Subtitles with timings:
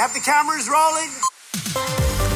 [0.00, 1.12] You have the cameras rolling?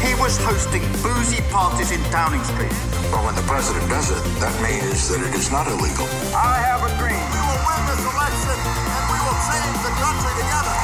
[0.04, 2.76] He was hosting boozy parties in Downing Street.
[3.08, 6.04] Well, when the president does it, that means that it is not illegal.
[6.36, 7.16] I have a dream.
[7.16, 8.52] We will win this election
[8.92, 10.76] and we will change the country together.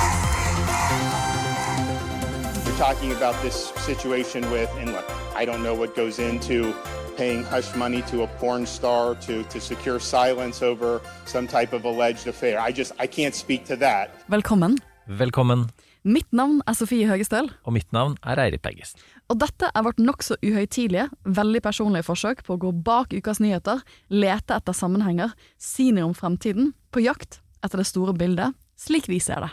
[2.65, 5.05] You're talking about this situation with, and look,
[5.37, 6.73] I don't know what goes into
[7.15, 11.84] paying hush money to a porn star to, to secure silence over some type of
[11.84, 12.59] alleged affair.
[12.59, 14.27] I just, I can't speak to that.
[14.31, 14.78] Velkommen.
[15.11, 15.69] Velkommen,
[16.00, 18.97] Mitt navn er Sofie Høgestøl, og mitt navn er Eirik Bergesen.
[19.28, 23.83] og dette er vårt nokså uhøytidelige, veldig personlige forsøk på å gå bak ukas nyheter,
[24.08, 29.20] lete etter sammenhenger, si noe om fremtiden, på jakt etter det store bildet, slik vi
[29.20, 29.50] ser det.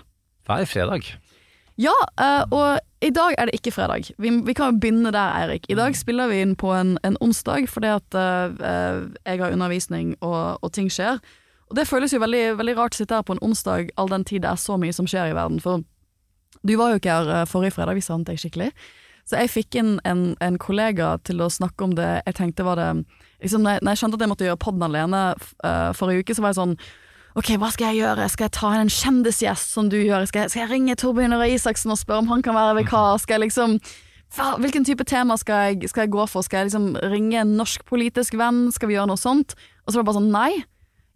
[0.47, 1.09] Hver fredag.
[1.75, 4.07] Ja, eh, og i dag er det ikke fredag.
[4.17, 5.67] Vi, vi kan jo begynne der, Eirik.
[5.69, 9.51] I dag spiller vi inn på en, en onsdag fordi at eh, eh, jeg har
[9.51, 11.19] undervisning og, og ting skjer.
[11.67, 14.23] Og det føles jo veldig, veldig rart å sitte her på en onsdag all den
[14.25, 15.59] tid det er så mye som skjer i verden.
[15.61, 15.83] For
[16.67, 18.71] du var jo ikke her eh, forrige fredag, vi savnet deg skikkelig.
[19.27, 22.79] Så jeg fikk inn en, en kollega til å snakke om det jeg tenkte var
[22.79, 22.87] det
[23.43, 26.35] liksom, når, jeg, når jeg skjønte at jeg måtte gjøre podden alene uh, forrige uke,
[26.37, 26.77] så var jeg sånn
[27.37, 28.25] Ok, hva skal jeg gjøre?
[28.33, 30.23] Skal jeg ta inn en kjendisgjest som du gjør?
[30.25, 33.19] Skal jeg, skal jeg ringe Torbjørn Røe Isaksen og spørre om han kan være vikar?
[33.21, 33.75] Skal jeg liksom
[34.63, 36.43] Hvilken type tema skal jeg, skal jeg gå for?
[36.43, 38.65] Skal jeg liksom ringe en norsk politisk venn?
[38.75, 39.53] Skal vi gjøre noe sånt?
[39.85, 40.65] Og så var det bare sånn, nei.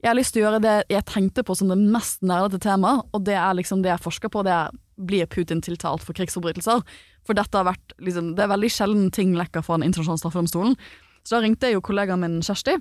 [0.02, 3.06] Jeg har lyst til å gjøre det jeg tenkte på som det mest nerdete temaet,
[3.14, 4.42] og det er liksom det jeg forsker på.
[4.48, 6.82] Det er blir Putin tiltalt for krigsforbrytelser?
[7.28, 10.76] For dette har vært liksom, Det er veldig sjelden ting lekker fra Den internasjonale straffedomstolen.
[11.24, 12.80] Så da ringte jeg jo kollegaen min Kjersti,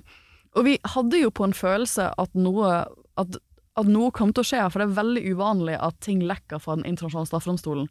[0.57, 2.71] og vi hadde jo på en følelse at noe
[3.21, 3.35] at,
[3.77, 6.75] at noe kom til å skje, for det er veldig uvanlig at ting lekker fra
[6.75, 7.87] Den internasjonale straffedomstolen.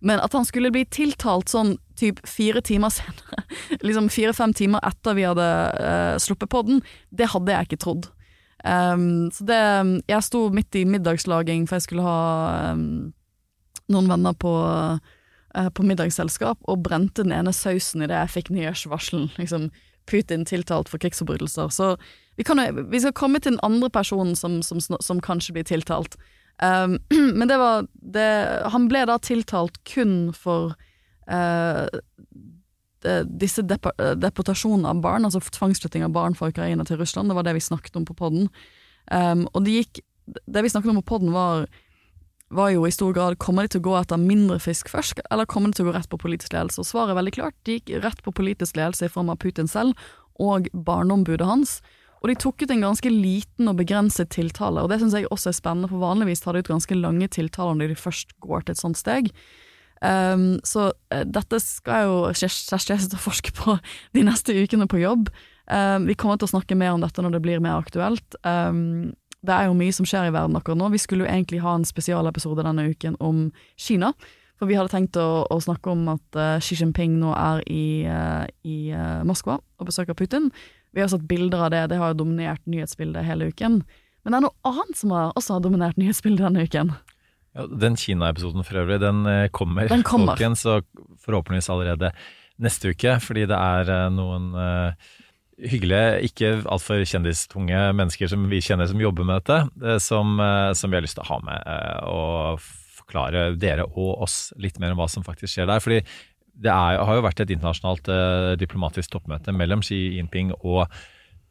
[0.00, 3.44] Men at han skulle bli tiltalt sånn typ fire timer senere,
[3.86, 6.80] liksom fire-fem timer etter vi hadde uh, sluppet podden,
[7.12, 8.08] det hadde jeg ikke trodd.
[8.64, 9.60] Um, så det
[10.08, 13.12] Jeg sto midt i middagslaging, for jeg skulle ha um,
[13.88, 14.52] noen venner på,
[15.56, 19.30] uh, på middagsselskap, og brente den ene sausen idet jeg fikk nyhetsvarselen.
[19.38, 19.70] Liksom,
[20.10, 21.68] Putin tiltalt for krigsforbrytelser.
[21.68, 21.96] Så
[22.36, 22.60] vi, kan,
[22.90, 26.16] vi, skal komme til den andre personen som, som, som kanskje blir tiltalt.
[26.62, 26.98] Um,
[27.38, 28.28] men det var det,
[28.72, 30.74] Han ble da tiltalt kun for
[31.30, 31.86] uh,
[33.24, 37.30] disse depo deportasjonene av barn, altså tvangsflytting av barn fra Ukraina til Russland.
[37.30, 38.50] Det var det vi snakket om på podden.
[39.10, 40.02] Um, og det gikk
[40.46, 41.64] Det vi snakket om på podden, var,
[42.54, 45.48] var jo i stor grad kommer de til å gå etter mindre fisk først, eller
[45.48, 46.84] kommer de til å gå rett på politisk ledelse?
[46.84, 47.56] Og svaret er veldig klart.
[47.66, 49.98] De gikk rett på politisk ledelse i form av Putin selv
[50.38, 51.80] og barneombudet hans.
[52.20, 55.50] Og de tok ut en ganske liten og begrenset tiltale, og det syns jeg også
[55.50, 58.76] er spennende, for vanligvis tar de ut ganske lange tiltaler når de først går til
[58.76, 59.32] et sånt steg.
[60.00, 63.76] Um, så uh, dette skal jo Kjersti og forske på
[64.16, 65.28] de neste ukene på jobb.
[65.70, 68.36] Um, vi kommer til å snakke mer om dette når det blir mer aktuelt.
[68.42, 69.12] Um,
[69.44, 70.90] det er jo mye som skjer i verden akkurat nå.
[70.92, 73.48] Vi skulle jo egentlig ha en spesialepisode denne uken om
[73.80, 74.12] Kina.
[74.60, 77.84] For vi hadde tenkt å, å snakke om at uh, Xi Jinping nå er i,
[78.04, 78.92] uh, i
[79.24, 80.50] Moskva og besøker Putin.
[80.92, 83.80] Vi har sett bilder av det, det har jo dominert nyhetsbildet hele uken.
[84.24, 86.92] Men det er noe annet som har, også har dominert nyhetsbildet denne uken.
[87.56, 90.36] Ja, den Kina-episoden for øvrig, den kommer, den kommer.
[90.36, 90.86] folkens, og
[91.24, 92.12] forhåpentligvis allerede
[92.62, 93.16] neste uke.
[93.24, 95.16] Fordi det er noen uh,
[95.58, 100.38] hyggelige, ikke altfor kjendistunge mennesker som vi kjenner som jobber med dette, som,
[100.78, 101.66] som vi har lyst til å ha med
[102.08, 102.62] og
[103.00, 105.82] forklare dere og oss litt mer om hva som faktisk skjer der.
[105.84, 106.00] fordi
[106.60, 108.08] det er, har jo vært et internasjonalt
[108.60, 110.86] diplomatisk toppmøte mellom Xi Jinping og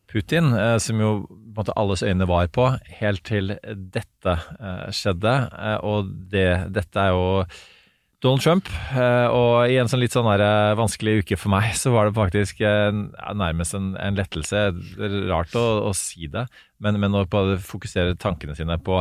[0.09, 4.88] Putin, eh, som jo på en måte alles øyne var på, helt til dette eh,
[4.96, 5.36] skjedde.
[5.54, 7.44] Eh, og det, dette er jo
[8.19, 8.68] Donald Trump,
[9.31, 10.28] og i en sånn litt sånn
[10.75, 14.63] vanskelig uke for meg, så var det faktisk nærmest en, en lettelse.
[15.30, 16.44] Rart å, å, si det,
[16.83, 17.24] men, men å
[17.63, 19.00] fokusere tankene sine på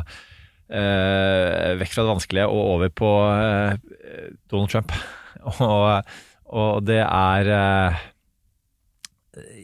[0.69, 4.95] eh, vekk fra det vanskelige og over på eh, Donald Trump.
[5.67, 6.15] og,
[6.49, 8.07] og det er eh,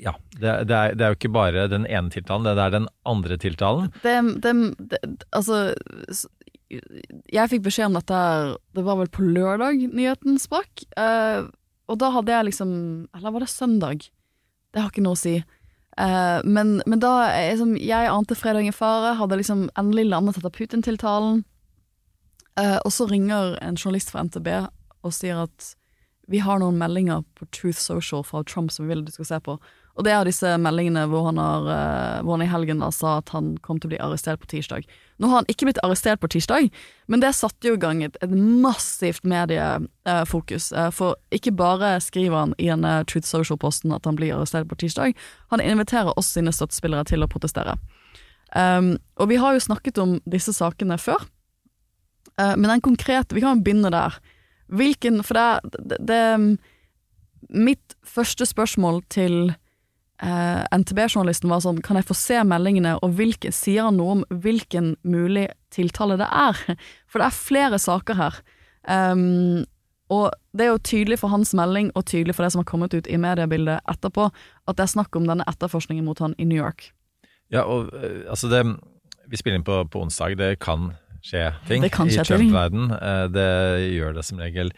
[0.00, 2.88] ja, det, det, er, det, er, jo ikke bare den ene tiltalen, det er den
[3.08, 3.90] andre tiltalen.
[4.04, 4.54] Det, det,
[5.34, 5.74] altså
[7.32, 8.20] Jeg fikk beskjed om dette
[8.74, 10.86] Det var vel på lørdag nyheten sprakk.
[10.98, 11.50] Uh,
[11.90, 12.70] og da hadde jeg liksom
[13.14, 14.08] Eller var det søndag?
[14.72, 15.36] Det har ikke noe å si.
[15.94, 20.54] Uh, men, men da liksom, Jeg ante fredag i fare, hadde liksom endelig landet etter
[20.54, 21.44] Putin-tiltalen.
[22.58, 24.50] Uh, og så ringer en journalist fra NTB
[25.04, 25.74] og sier at
[26.30, 29.40] vi har noen meldinger på Truth Social fra Trump som vi vil du skal se
[29.44, 29.56] på.
[29.94, 33.18] Og det er disse meldingene hvor han, har, eh, hvor han i helgen da sa
[33.20, 34.88] at han kom til å bli arrestert på tirsdag.
[35.22, 36.70] Nå har han ikke blitt arrestert på tirsdag,
[37.06, 40.72] men det satte jo i gang et, et massivt mediefokus.
[40.72, 44.80] Eh, for ikke bare skriver han i en Truth Social-posten at han blir arrestert på
[44.82, 45.14] tirsdag,
[45.54, 47.76] han inviterer oss sine støttespillere til å protestere.
[48.54, 51.24] Um, og vi har jo snakket om disse sakene før,
[52.38, 54.14] uh, men den konkrete Vi kan begynne der.
[54.72, 56.22] Hvilken For det, det, det
[57.54, 59.52] Mitt første spørsmål til
[60.22, 64.24] eh, NTB-journalisten var sånn Kan jeg få se meldingene, og hvilke, sier han noe om
[64.30, 66.58] hvilken mulig tiltale det er?
[67.10, 68.40] For det er flere saker her.
[68.84, 69.64] Um,
[70.12, 72.92] og det er jo tydelig for hans melding, og tydelig for det som har kommet
[72.94, 74.26] ut i mediebildet etterpå,
[74.68, 76.90] at det er snakk om denne etterforskningen mot han i New York.
[77.52, 78.64] Ja, og eh, altså det
[79.24, 80.36] Vi spiller inn på, på onsdag.
[80.36, 80.92] Det kan
[81.24, 82.90] skje ting i Trump-verden.
[82.92, 83.50] Eh, Det
[83.96, 84.72] gjør det som regel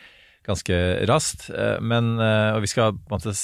[0.46, 0.76] ganske
[1.10, 1.48] raskt.
[1.50, 3.34] Eh, Men, eh, og vi skal måte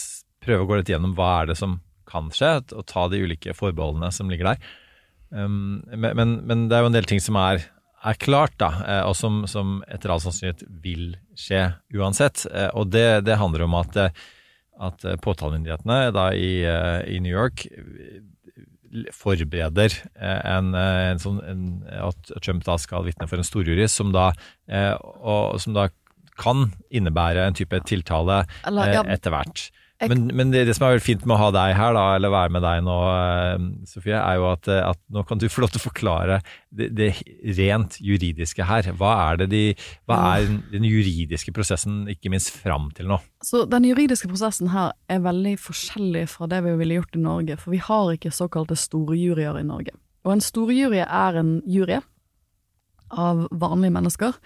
[0.42, 3.54] prøve å gå litt gjennom hva er det som kan skje, og ta de ulike
[3.54, 4.58] forbeholdene som ligger der.
[5.30, 7.62] Um, Men, men, men det er jo en del ting som er,
[8.04, 12.44] er klart, da, og som, som etter all sannsynlighet vil skje uansett.
[12.74, 13.96] Og det, det handler om at,
[14.82, 16.66] at påtalemyndighetene da i,
[17.06, 17.64] i New York
[19.16, 21.62] forbereder eh, en, eh, en sånn, en,
[22.10, 24.30] at Trump da skal vitne for en storjurist, som da,
[24.68, 25.88] eh, og, som da
[26.40, 29.66] kan innebære en type tiltale ja, etter hvert.
[30.10, 32.32] Men, men det, det som er veldig fint med å ha deg her, da, eller
[32.34, 35.64] være med deg nå, eh, Sofie, er jo at, eh, at nå kan du få
[35.64, 36.38] lov til å forklare
[36.74, 37.10] det, det
[37.58, 38.90] rent juridiske her.
[38.98, 39.62] Hva er, det de,
[40.10, 43.20] hva er den juridiske prosessen, ikke minst fram til nå?
[43.46, 47.58] Så den juridiske prosessen her er veldig forskjellig fra det vi ville gjort i Norge,
[47.60, 49.94] for vi har ikke såkalte store juryer i Norge.
[50.26, 51.98] Og en storjury er en jury
[53.12, 54.36] av vanlige mennesker.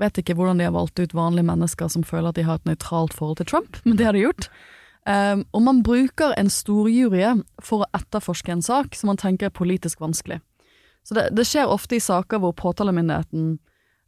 [0.00, 2.68] Vet ikke hvordan de har valgt ut vanlige mennesker som føler at de har et
[2.68, 4.48] nøytralt forhold til Trump, men det har de gjort.
[5.06, 7.22] Um, og man bruker en storjury
[7.62, 10.40] for å etterforske en sak som man tenker er politisk vanskelig.
[11.06, 13.52] Så det, det skjer ofte i saker hvor påtalemyndigheten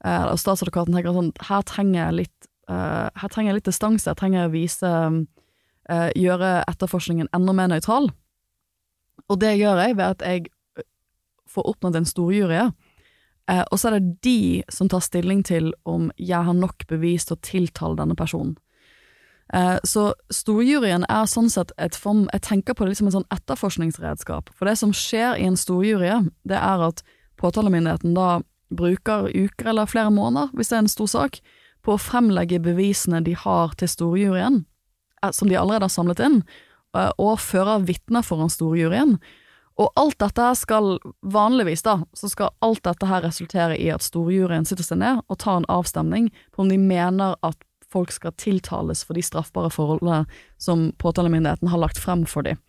[0.04, 4.10] eh, og statsadvokaten tenker sånn her trenger jeg litt eh, her trenger jeg litt distanse,
[4.10, 8.10] her trenger jeg å vise eh, gjøre etterforskningen enda mer nøytral.
[9.30, 10.84] Og det gjør jeg ved at jeg
[11.48, 12.64] får oppnådd en storjury,
[13.48, 14.40] og så er det de
[14.72, 18.58] som tar stilling til om jeg har nok bevis til å tiltale denne personen.
[19.54, 23.30] Eh, Så storjuryen er sånn sett et form Jeg tenker på det som en sånn
[23.32, 24.50] etterforskningsredskap.
[24.54, 27.02] For det som skjer i en storjury, det er at
[27.40, 28.42] påtalemyndigheten da
[28.74, 31.40] bruker uker eller flere måneder, hvis det er en stor sak,
[31.82, 34.64] på å fremlegge bevisene de har til storjuryen,
[35.22, 36.42] eh, som de allerede har samlet inn,
[36.94, 39.18] eh, og fører vitner foran storjuryen.
[39.78, 44.02] Og alt dette her skal, vanligvis da, så skal alt dette her resultere i at
[44.02, 47.56] storjuryen sitter seg ned og tar en avstemning på om de mener at
[47.92, 50.24] folk skal tiltales for de straffbare forholdene
[50.60, 52.60] som påtalemyndigheten har lagt frem for dem.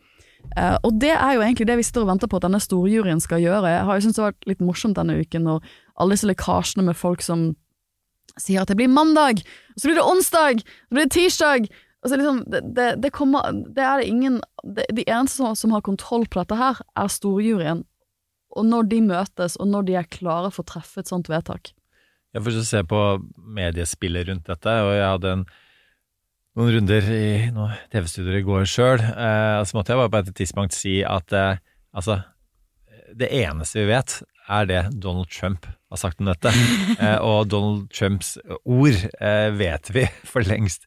[0.56, 3.20] Uh, og det er jo egentlig det vi sitter og venter på at denne storjuryen
[3.24, 3.74] skal gjøre.
[3.74, 6.86] Jeg har jo syntes det har vært litt morsomt denne uken, når alle disse lekkasjene
[6.88, 7.50] med folk som
[8.40, 9.44] sier at det blir mandag,
[9.74, 11.70] og så blir det onsdag, så blir det tirsdag.
[12.00, 14.38] Altså liksom, det, det, det kommer Det er det ingen
[14.96, 17.84] De eneste som, som har kontroll på dette her, er storjuryen.
[18.56, 21.74] Og når de møtes, og når de er klare for å treffe et sånt vedtak.
[22.36, 23.02] Jeg får se på
[23.58, 25.46] mediespillet rundt dette, og jeg hadde en,
[26.60, 29.02] noen runder i noen TV-studioer i går sjøl.
[29.02, 31.62] Eh, så måtte jeg bare på et tidspunkt si at eh,
[31.98, 32.20] altså,
[33.18, 34.20] det eneste vi vet,
[34.50, 36.54] er det Donald Trump har sagt om dette.
[37.00, 38.34] Eh, og Donald Trumps
[38.68, 40.84] ord eh, vet vi for lengst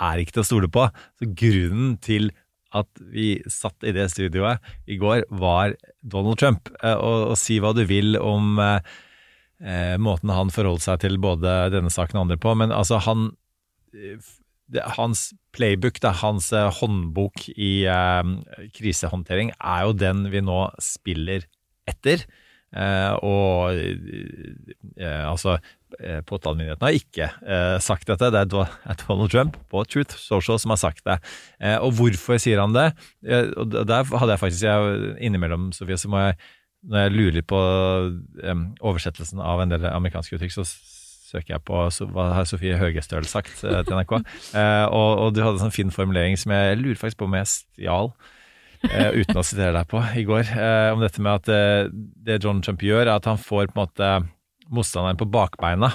[0.00, 0.86] er ikke til å stole på.
[1.18, 2.30] Så grunnen til
[2.76, 6.70] at vi satt i det studioet i går, var Donald Trump.
[6.80, 8.78] Eh, og, og si hva du vil om eh,
[9.62, 13.32] eh, måten han forholdt seg til både denne saken og andre på, men altså han
[13.94, 14.18] eh,
[14.70, 21.48] Hans playbook, da, hans eh, håndbok i eh, krisehåndtering, er jo den vi nå spiller
[21.90, 22.22] etter.
[22.70, 25.56] Eh, og eh, altså
[25.98, 30.76] eh, Påtalemyndigheten har ikke eh, sagt dette, det er Donald Trump på Truth Social som
[30.76, 31.18] har sagt det.
[31.58, 32.92] Eh, og hvorfor sier han det?
[33.26, 36.38] Eh, og der hadde jeg faktisk jeg, Innimellom, Sofie, så må jeg
[36.88, 40.64] når jeg lurer på um, oversettelsen av en del amerikanske uttrykk, så
[41.30, 44.16] søker jeg på så, hva har Sofie Høgestøl sagt eh, til NRK.
[44.54, 47.30] Uh, og, og du hadde en sånn fin formulering som jeg, jeg lurer faktisk på
[47.30, 48.14] om jeg stjal,
[48.80, 50.54] Uh, uten å sitere deg på, i går.
[50.94, 51.90] Om dette med at
[52.24, 54.08] det John Trump gjør, er at han får på en måte
[54.72, 55.90] motstanderen på bakbeina.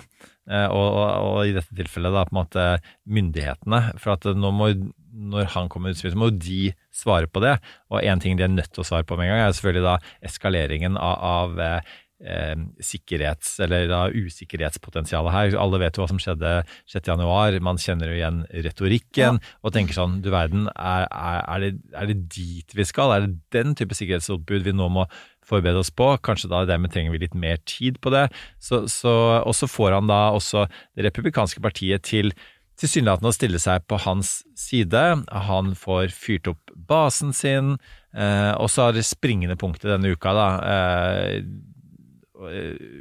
[0.46, 2.65] Og, og, og i dette tilfellet da på en måte
[3.10, 3.80] myndighetene.
[3.98, 4.70] For at nå må,
[5.15, 6.62] når han kommer med utspill, så må jo de
[6.93, 7.57] svare på det.
[7.91, 9.86] Og én ting de er nødt til å svare på med en gang, er selvfølgelig
[9.88, 9.95] da
[10.29, 11.93] eskaleringen av, av eh,
[12.24, 15.57] eh, sikkerhets- eller da usikkerhetspotensialet her.
[15.60, 16.55] Alle vet jo hva som skjedde
[16.91, 17.60] 6.1.
[17.63, 22.12] Man kjenner jo igjen retorikken og tenker sånn Du verden, er, er, er, det, er
[22.12, 23.13] det dit vi skal?
[23.15, 25.07] Er det den type sikkerhetsoppbud vi nå må
[25.45, 26.15] forberede oss på?
[26.25, 28.27] Kanskje da dermed trenger vi litt mer tid på det.
[28.60, 30.67] Så, så, og så får han da også
[30.98, 32.34] det republikanske partiet til
[32.79, 35.03] tilsynelatende å stille seg på hans side.
[35.48, 37.77] Han får fyrt opp basen sin,
[38.15, 40.50] eh, og så er det springende punktet denne uka, da.
[40.74, 41.39] Eh,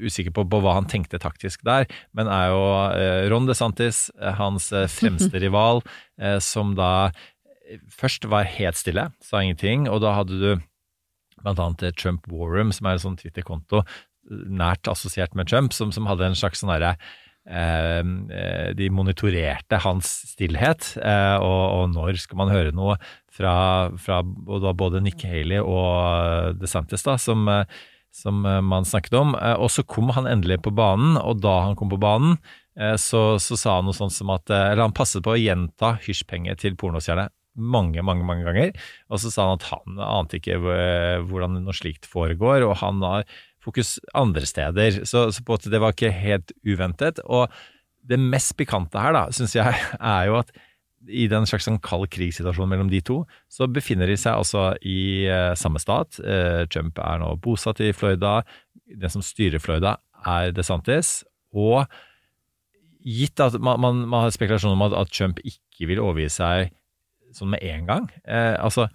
[0.07, 2.63] usikker på, på, hva han tenkte taktisk der, men er jo
[2.95, 5.83] eh, Ron DeSantis, eh, hans eh, fremste rival,
[6.23, 7.11] eh, som da
[7.91, 10.49] først var helt stille, sa ingenting, og da hadde du
[11.43, 13.83] blant annet Trump Warroom, som er en sånn Twitter-konto
[14.31, 20.11] nært assosiert med Trump, som, som hadde en slags sånn derre Eh, de monitorerte hans
[20.33, 22.97] stillhet, eh, og, når skal man høre noe
[23.35, 27.45] fra, fra både Nick Haley og DeSantis, da, som,
[28.15, 29.37] som man snakket om.
[29.37, 32.39] Eh, og så kom han endelig på banen, og da han kom på banen,
[32.99, 36.57] så, så sa han noe sånt som at Eller han passet på å gjenta hysjpenger
[36.59, 38.73] til pornostjerne mange, mange mange ganger.
[39.15, 40.59] Og så sa han at han ante ikke
[41.29, 43.29] hvordan noe slikt foregår, og han har
[43.65, 45.01] fokus andre steder.
[45.09, 47.21] Så, så på en måte det var ikke helt uventet.
[47.25, 47.49] Og
[48.05, 49.83] det mest pikante her, da, syns jeg,
[50.15, 50.55] er jo at
[51.05, 53.19] i den slags sånn kald krigssituasjonen mellom de to,
[53.53, 56.17] så befinner de seg altså i eh, samme stat.
[56.25, 58.39] Eh, Trump er nå bosatt i Florida.
[58.89, 61.19] Den som styrer Florida, er DeSantis.
[61.53, 61.85] Og
[63.05, 66.73] gitt at man, man, man har spekulasjon om at, at, Trump ikke vil overgi seg
[67.35, 68.87] sånn med en gang eh, Altså,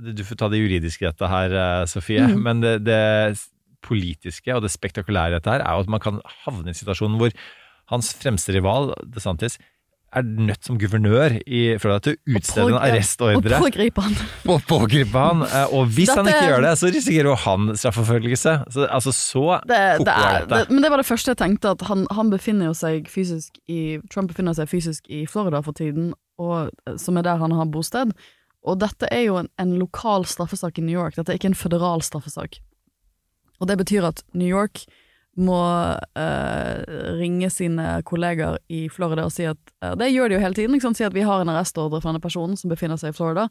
[0.00, 2.40] du får ta det juridiske i dette her, eh, Sofie, mm.
[2.46, 3.02] men det, det,
[3.84, 6.78] politiske og det spektakulære i dette her er jo at man kan havne i en
[6.78, 7.34] situasjon hvor
[7.92, 9.58] hans fremste rival, DeSantis,
[10.14, 13.58] er nødt som guvernør i Florida til å utstede en arrestordre.
[13.58, 14.14] Og pågripe han.
[14.54, 15.42] Og pågripe han.
[15.48, 18.54] Eh, og hvis Dette, han ikke gjør det, så risikerer jo han straffeforfølgelse.
[18.76, 21.82] Så, altså, så det, det er, det, Men det var det første jeg tenkte, at
[21.90, 26.70] han, han befinner seg fysisk i Trump befinner seg fysisk i Florida for tiden, og,
[27.00, 28.14] som er der han har bosted.
[28.64, 31.58] Og dette er jo en, en, lokal straffesak i New York, dette er ikke en
[31.58, 32.60] føderal straffesak.
[33.60, 34.86] Og det betyr at New York
[35.34, 36.76] må uh,
[37.18, 40.76] ringe sine kolleger i Florida og si at uh, Det gjør de jo hele tiden.
[40.76, 43.48] Liksom, si at vi har en arrestordre fra denne personen som befinner seg i Florida.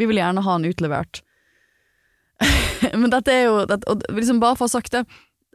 [0.00, 1.20] Vi vil gjerne ha han utlevert.
[3.00, 5.04] Men dette er jo dette, og liksom Bare for å ha sagt det,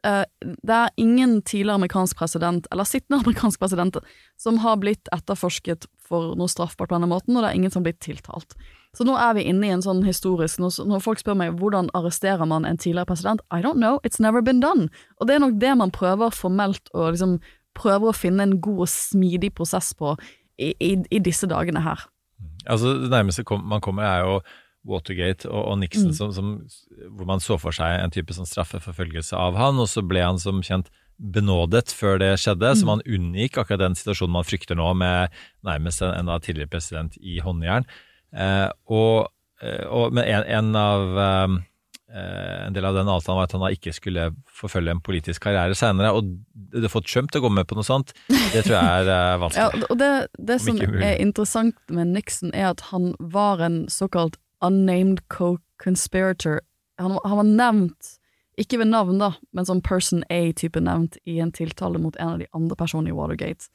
[0.05, 3.97] uh, det er ingen tidligere amerikansk president, eller sittende amerikansk president,
[4.37, 7.81] som har blitt etterforsket for noe straffbart på denne måten, og det er ingen som
[7.81, 8.57] har blitt tiltalt.
[8.97, 12.43] Så nå er vi inne i en sånn historisk Når, folk spør meg hvordan arresterer
[12.49, 14.89] man en tidligere president, I don't know, it's never been done.
[15.19, 17.39] Og det er nok det man prøver formelt å liksom
[17.77, 20.17] prøver å finne en god og smidig prosess på
[20.59, 22.03] i, i, i disse dagene her.
[22.67, 24.41] Altså Det nærmeste kom, man kommer, er jo
[24.87, 26.17] Watergate og, og Nixon, mm.
[26.17, 26.51] som, som,
[27.15, 30.41] hvor man så for seg en type sånn straffeforfølgelse av han, og så ble han
[30.41, 32.79] som kjent benådet før det skjedde, mm.
[32.79, 37.17] så man unngikk akkurat den situasjonen man frykter nå, med nærmest en, en tidligere president
[37.21, 37.85] i håndjern.
[38.31, 39.27] Eh, og,
[39.61, 41.57] eh, og, men en, en, av eh,
[42.67, 44.29] en del av den avtalen var at han da ikke skulle
[44.61, 46.13] forfølge en politisk karriere senere.
[46.15, 46.31] Og
[46.71, 49.37] det å få Trump til å gå med på noe sånt, det tror jeg er
[49.43, 49.83] vanskelig.
[49.83, 54.39] ja, og det, det som er interessant med Nixon, er at han var en såkalt
[54.61, 56.61] unnamed co-conspirator.
[57.01, 58.17] Han, han, var nevnt,
[58.61, 62.43] ikke ved navn, da, men som Person A-type nevnt i en tiltale mot en av
[62.43, 63.71] de andre personene i Watergate.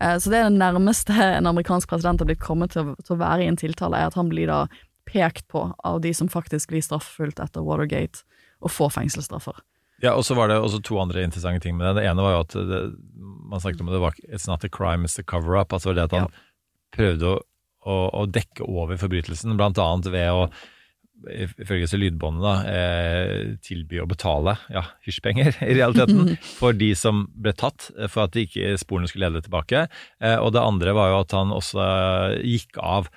[0.00, 3.22] Eh, så det er det nærmeste en amerikansk president har blitt kommet til, til, å
[3.22, 4.66] være i en tiltale, er at han blir da
[5.06, 8.24] pekt på av de som faktisk blir straffefullt etter Watergate,
[8.64, 9.58] og får fengselsstraffer.
[10.02, 12.02] Ja, og så var det også to andre interessante ting med det.
[12.02, 12.80] Det ene var jo at det,
[13.48, 15.72] man snakket om det var It's not a crime, it's a cover-up.
[15.72, 16.46] Altså det at han ja.
[16.92, 17.36] prøvde å,
[17.86, 20.48] å, å, dekke over forbrytelsen, blant annet ved å
[21.26, 27.24] ifølge disse lydbåndene, da, eh, tilby å betale ja, hysjpenger, i realiteten, for de som
[27.34, 29.86] ble tatt, eh, for at de ikke sporene skulle lede tilbake.
[30.20, 31.88] Eh, og det andre var jo at han også
[32.42, 33.12] gikk av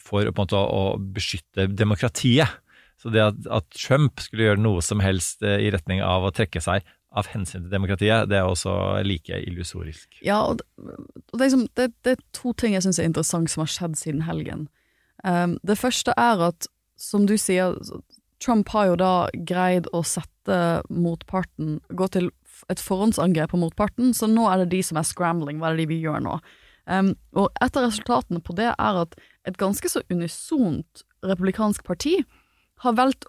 [0.00, 2.48] for en måte å beskytte demokratiet.
[2.96, 6.62] Så det at, at, Trump skulle gjøre noe som helst i retning av å trekke
[6.64, 8.72] seg av hensyn til demokratiet, det er også
[9.04, 10.16] like illusorisk.
[10.24, 13.52] Ja, og det, og det, liksom, det, det, er to ting jeg syns er interessant
[13.52, 14.66] som har skjedd siden helgen.
[15.24, 16.66] Um, det første er at
[17.00, 17.76] som du sier,
[18.42, 20.58] Trump har jo da greid å sette
[20.92, 22.28] motparten Gå til
[22.70, 25.58] et forhåndsangrep på motparten, så nå er det de som er scrambling.
[25.58, 26.36] Hva er det de vi gjør nå?
[26.84, 29.14] Um, og et av resultatene på det er at
[29.48, 32.18] et ganske så unisont republikansk parti
[32.84, 33.24] har valgt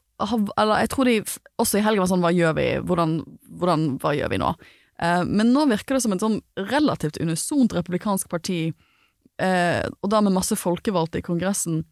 [0.60, 1.14] Eller jeg tror de
[1.60, 2.68] også i helgen var sånn Hva gjør vi?
[2.84, 3.14] Hvordan,
[3.60, 4.52] hvordan Hva gjør vi nå?
[5.00, 8.60] Uh, men nå virker det som et sånn relativt unisont republikansk parti
[9.40, 11.84] uh, og da med masse folkevalgte i Kongressen,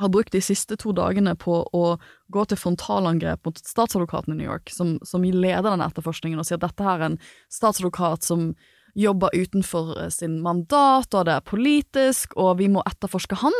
[0.00, 1.84] har brukt de siste to dagene på å
[2.32, 6.60] gå til frontalangrep mot statsadvokaten i New York, som, som leder denne etterforskningen, og sier
[6.60, 7.18] at dette er en
[7.52, 8.52] statsadvokat som
[8.98, 13.56] jobber utenfor eh, sin mandat, og det er politisk, og vi må etterforske han.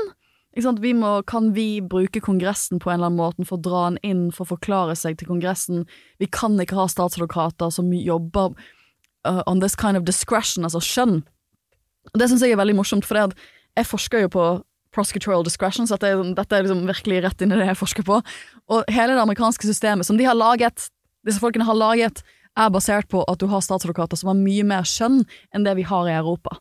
[0.53, 3.97] Vi må, kan vi bruke Kongressen på en eller annen måte for å dra han
[4.05, 5.87] inn, for å forklare seg til Kongressen?
[6.21, 8.53] Vi kan ikke ha statsadvokater som jobber
[9.25, 11.23] uh, on this kind of discretion, altså skjønn.
[12.13, 14.45] Det syns jeg er veldig morsomt, for jeg forsker jo på
[14.95, 18.21] prosecutorial discretion, så dette dette er liksom virkelig rett inn i det jeg forsker på.
[18.73, 20.89] Og hele det amerikanske systemet som de har laget,
[21.27, 22.25] disse folkene har laget,
[22.59, 25.23] er basert på at du har statsadvokater som har mye mer skjønn
[25.55, 26.59] enn det vi har i Europa.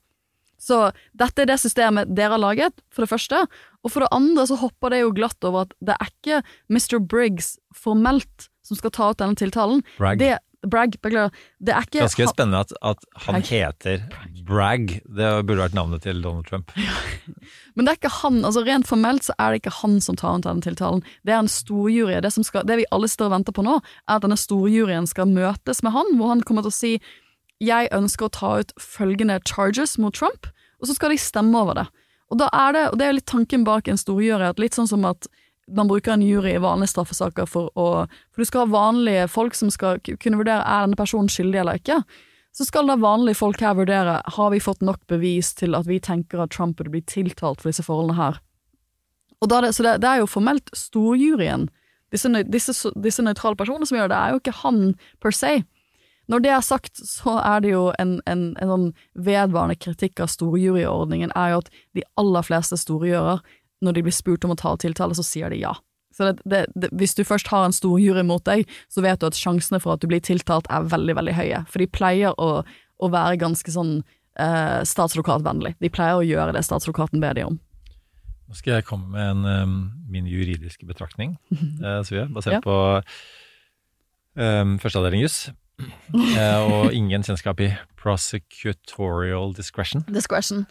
[0.61, 3.39] Så dette er det systemet dere har laget, for det første.
[3.81, 6.99] Og for det andre så hopper det jo glatt over at det er ikke Mr.
[7.01, 9.81] Briggs formelt som skal ta ut denne tiltalen.
[9.97, 10.21] Bragg.
[10.21, 10.35] Det,
[10.67, 11.33] Bragg, beklager.
[11.57, 13.47] Det er ikke Ganske spennende at, at han Bragg.
[13.49, 14.03] heter
[14.45, 14.91] Bragg.
[15.05, 16.73] Det burde vært navnet til Donald Trump.
[17.75, 20.37] Men det er ikke han, altså rent formelt så er det ikke han som tar
[20.37, 21.01] ut den tiltalen.
[21.25, 22.19] Det er en storjury.
[22.21, 25.09] Det, som skal, det vi alle står og venter på nå, er at denne storjuryen
[25.09, 26.93] skal møtes med han, hvor han kommer til å si
[27.61, 30.49] jeg ønsker å ta ut følgende charges mot Trump,
[30.81, 31.87] og så skal de stemme over det.
[32.33, 34.89] Og da er det, og det er litt tanken bak en storjury, at litt sånn
[34.89, 35.27] som at
[35.75, 37.87] man bruker en jury i vanlige straffesaker for å
[38.31, 41.79] For du skal ha vanlige folk som skal kunne vurdere er denne personen skyldig eller
[41.81, 42.01] ikke.
[42.51, 46.01] Så skal da vanlige folk her vurdere har vi fått nok bevis til at vi
[46.03, 48.41] tenker at Trump burde bli tiltalt for disse forholdene her.
[49.41, 51.69] Er det, så det, det er jo formelt storjuryen,
[52.11, 54.81] disse, disse, disse nøytrale personene som gjør det, det er jo ikke han
[55.23, 55.53] per se.
[56.29, 58.85] Når det er sagt, så er det jo en, en, en sånn
[59.15, 63.41] vedvarende kritikk av storjuryordningen, er jo at de aller fleste storjuryer,
[63.81, 65.73] når de blir spurt om å ta tiltale, så sier de ja.
[66.11, 69.21] Så det, det, det, hvis du først har en stor jury mot deg, så vet
[69.21, 71.61] du at sjansene for at du blir tiltalt er veldig, veldig høye.
[71.71, 72.49] For de pleier å,
[72.99, 74.01] å være ganske sånn
[74.35, 75.77] eh, statsadvokatvennlig.
[75.79, 77.59] De pleier å gjøre det statsadvokaten ber de om.
[78.51, 79.77] Nå skal jeg komme med en, um,
[80.11, 82.61] min juridiske betraktning, eh, Svea, basert Ja.
[82.65, 82.75] på
[84.35, 85.45] um, førsteavdeling juss.
[86.11, 87.69] Eh, og ingen kjennskap i
[88.01, 90.03] prosecutorial discretion.
[90.13, 90.65] Discretion.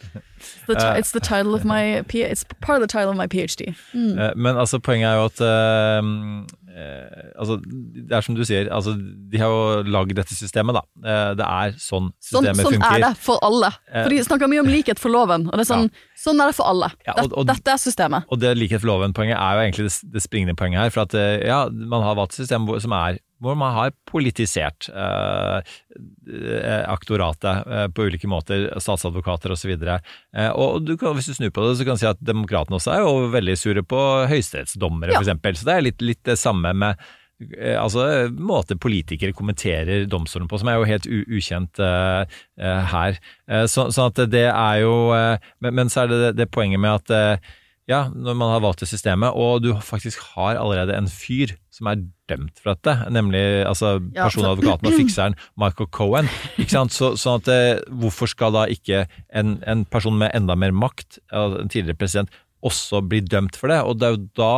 [0.67, 0.99] The Eh.
[0.99, 3.73] it's the title of my It's part of the title of my PhD.
[3.93, 4.19] Mm.
[4.19, 7.59] Eh, men altså, poenget er jo at uh, uh, altså,
[7.95, 8.93] Det er som du sier, altså,
[9.31, 10.81] de har jo lagd dette systemet, da.
[11.01, 12.95] Uh, det er sånn Sånn, systemet sånn funker.
[12.95, 13.71] er det for alle.
[13.91, 15.89] For De snakker mye om likhet for loven, og det er sånn,
[16.21, 16.91] sånn er det for alle.
[17.07, 18.25] Ja, og- og- Dette er systemet.
[18.29, 20.89] Og det likhet for loven-poenget er jo egentlig det, det springende poenget her.
[20.93, 24.85] For at eh, ja, man har valgt et system som er hvor man har politisert
[24.93, 25.61] eh,
[26.29, 29.71] eh, aktoratet eh, på ulike måter, statsadvokater osv.
[29.73, 32.77] Eh, og du kan, hvis du snur på det, så kan du si at demokratene
[32.77, 35.23] også er jo veldig sure på høyesterettsdommere, Ja.
[35.23, 35.57] eksempel.
[35.57, 37.01] Så det er litt, litt det samme med
[37.79, 42.27] altså måte politikere kommenterer domstolen på, som er jo helt ukjent uh,
[42.61, 43.17] uh, her.
[43.49, 46.81] Eh, så, sånn at det er jo eh, men, men så er det det, poenget
[46.81, 47.51] med at eh,
[47.89, 51.89] ja, når man har valgt det systemet, og du faktisk har allerede en fyr som
[51.91, 56.29] er dømt for dette, nemlig altså, Ja, personadvokaten og fikseren Michael Cohen.
[56.61, 56.95] Ikke sant?
[56.95, 61.19] Så, sånn at eh, hvorfor skal da ikke en, en person med enda mer makt,
[61.31, 63.81] altså en tidligere president, også bli dømt for det?
[63.83, 64.53] Og det er jo da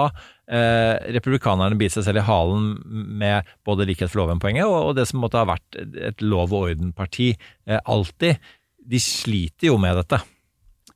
[0.48, 2.74] eh, republikanerne biter seg selv i halen
[3.20, 6.70] med både likhet for loven-poenget og, og det som måtte ha vært et lov og
[6.70, 8.40] orden-parti eh, alltid.
[8.84, 10.20] De sliter jo med dette.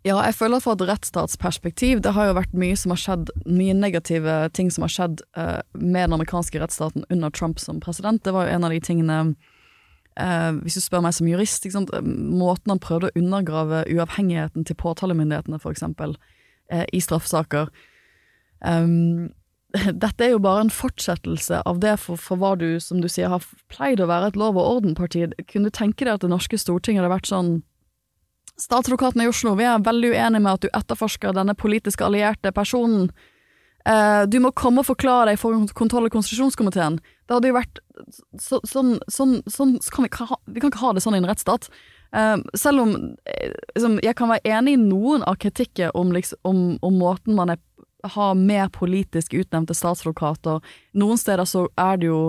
[0.06, 3.74] Ja, jeg føler fra et rettsstatsperspektiv Det har jo vært mye som har skjedd Mye
[3.76, 8.24] negative ting som har skjedd eh, med den amerikanske rettsstaten under Trump som president.
[8.24, 9.18] Det var jo en av de tingene
[10.20, 11.66] eh, Hvis du spør meg som jurist,
[11.98, 16.16] måten han prøvde å undergrave uavhengigheten til påtalemyndighetene, eksempel,
[16.72, 17.74] eh, i straffesaker.
[18.62, 19.30] Um,
[20.04, 23.32] dette er jo bare en fortsettelse av det for, for hva du, som du sier,
[23.34, 25.26] har pleid å være et lov og orden-parti.
[25.52, 27.58] Kunne du tenke deg at det norske storting hadde vært sånn
[28.58, 33.12] Statsadvokaten i Oslo, vi er veldig uenige med at du etterforsker denne politisk allierte personen.
[33.86, 36.98] Eh, du må komme og forklare deg for kontroll- og konstitusjonskomiteen.
[36.98, 37.84] Det hadde jo vært
[38.42, 41.22] så, sånn, sånn, sånn kan vi, ikke ha, vi kan ikke ha det sånn i
[41.22, 41.70] en rettsstat.
[42.18, 42.96] Eh, selv om
[43.30, 47.38] eh, liksom, jeg kan være enig i noen av kritikken om, liksom, om, om måten
[47.38, 47.62] man er,
[48.14, 50.62] har mer politisk utnevnte statsadvokater.
[50.98, 52.22] Noen steder så er det jo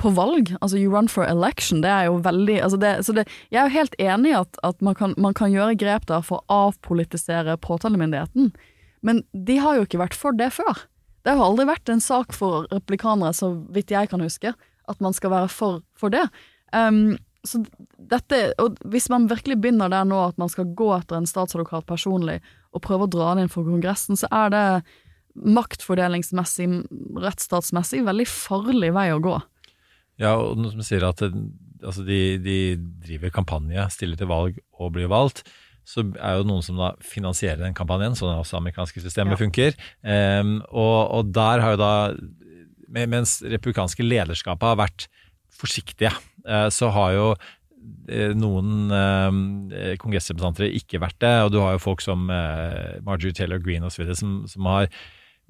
[0.00, 3.26] på valg, altså you run for election, det er jo veldig altså det, så det,
[3.52, 6.24] Jeg er jo helt enig i at, at man, kan, man kan gjøre grep der
[6.24, 8.50] for å avpolitisere påtalemyndigheten,
[9.04, 10.86] men de har jo ikke vært for det før.
[11.24, 14.54] Det har aldri vært en sak for replikanere, så vidt jeg kan huske,
[14.88, 16.24] at man skal være for, for det.
[16.72, 17.60] Um, så
[18.00, 21.86] dette, og Hvis man virkelig begynner der nå at man skal gå etter en statsadvokat
[21.88, 22.38] personlig
[22.74, 24.64] og prøver å dra den inn for Kongressen, så er det
[25.54, 26.68] maktfordelingsmessig,
[27.22, 29.36] rettsstatsmessig, veldig farlig vei å gå.
[30.22, 32.58] Ja, og noe som sier at altså de, de
[33.04, 35.42] driver kampanje, stiller til valg og blir valgt.
[35.84, 39.40] så er jo noen som da finansierer den kampanjen, sånn at også amerikanske systemet Ja.
[39.42, 39.74] funker.
[40.00, 41.90] Um, og, og der har jo da,
[42.88, 45.08] mens republikanske lederskapet har vært
[45.54, 46.14] forsiktige,
[46.46, 47.26] eh, så har jo
[48.36, 53.62] noen eh, kongressrepresentanter ikke vært det, og du har jo folk som eh, Marjorie Taylor
[53.62, 54.08] Greene osv.
[54.18, 54.88] Som, som har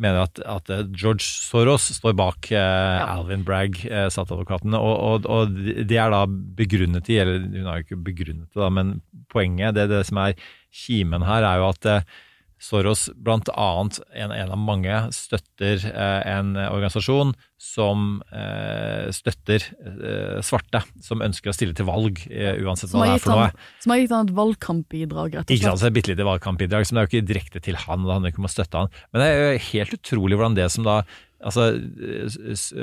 [0.00, 5.28] mener at, at eh, George Soros står bak eh, Alvin Bragg, eh, statsadvokaten, og, og,
[5.30, 5.54] og
[5.86, 8.96] det er da begrunnet i, eller hun har jo ikke begrunnet det, da, men
[9.32, 10.38] poenget, det, det som er
[10.74, 12.14] kimen her, er jo at eh,
[12.62, 20.84] Soros annet, en, en av mange, støtter eh, en organisasjon som eh, støtter eh, svarte,
[21.04, 23.50] som ønsker å stille til valg, eh, uansett hva det er for noe.
[23.82, 25.58] som har gitt han et valgkampbidrag, rett og slett.
[25.58, 28.16] Ikke sant, et bitte lite valgkampbidrag, som det er jo ikke direkte til han, det
[28.16, 28.98] handler ikke om å støtte han.
[29.12, 31.02] Men det er jo helt utrolig hvordan det som da
[31.44, 31.70] altså,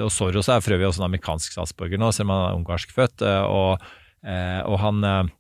[0.02, 2.94] og Soros er for øvrig også en amerikansk statsborger nå, selv om han er ungarsk
[2.96, 3.92] født, eh, og,
[4.26, 5.32] eh, og han eh,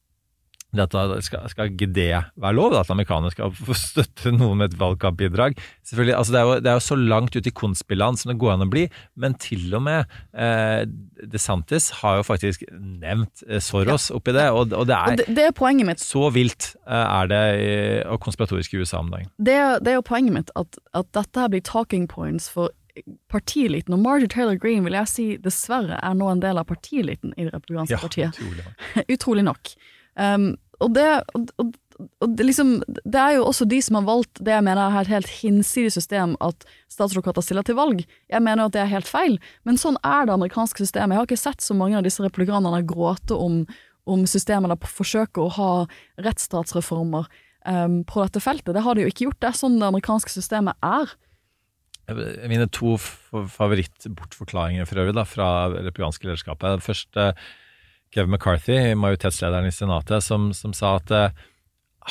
[0.79, 2.05] dette, skal, skal ikke det
[2.39, 5.57] være lov, at amerikanere skal få støtte noen med et valgkampbidrag?
[5.83, 8.37] Selvfølgelig, altså det, er jo, det er jo så langt ut i konspilland som det
[8.39, 8.85] går an å bli,
[9.19, 10.85] men til og med eh,
[11.33, 15.25] DeSantis har jo faktisk nevnt Soros Soros oppi det, og, og det er Og det,
[15.35, 15.99] det er poenget mitt.
[15.99, 19.27] så vilt eh, er det i- og konspiratorisk i USA om dagen.
[19.37, 22.69] Det er, det er jo poenget mitt, at, at dette her blir talking points for
[23.31, 27.31] partiliten, Og Marjorie Taylor Greene vil jeg si dessverre er nå en del av partiliten
[27.37, 28.35] i det republikanske partiet.
[28.35, 28.65] utrolig.
[29.15, 29.71] Utrolig nok.
[30.19, 32.71] Um, og det og, og, det, liksom,
[33.05, 35.91] det er jo også de som har valgt det jeg mener er et helt hinsidig
[35.93, 38.01] system, at statsadvokater stiller til valg.
[38.31, 41.13] Jeg mener at det er helt feil, men sånn er det amerikanske systemet.
[41.13, 43.61] Jeg har ikke sett så mange av disse republikanerne gråte om,
[44.09, 45.71] om systemet der forsøker å ha
[46.25, 47.29] rettsstatsreformer
[47.67, 48.73] um, på dette feltet.
[48.73, 49.41] Det har de jo ikke gjort.
[49.43, 51.13] Det er sånn det amerikanske systemet er.
[52.49, 56.81] Mine to favorittbortforklaringer for øvrig da, fra det republikanske lederskapet.
[56.83, 57.19] Først
[58.13, 61.29] Kevin McCarthy, majoritetslederen i Senatet, som, som sa at eh,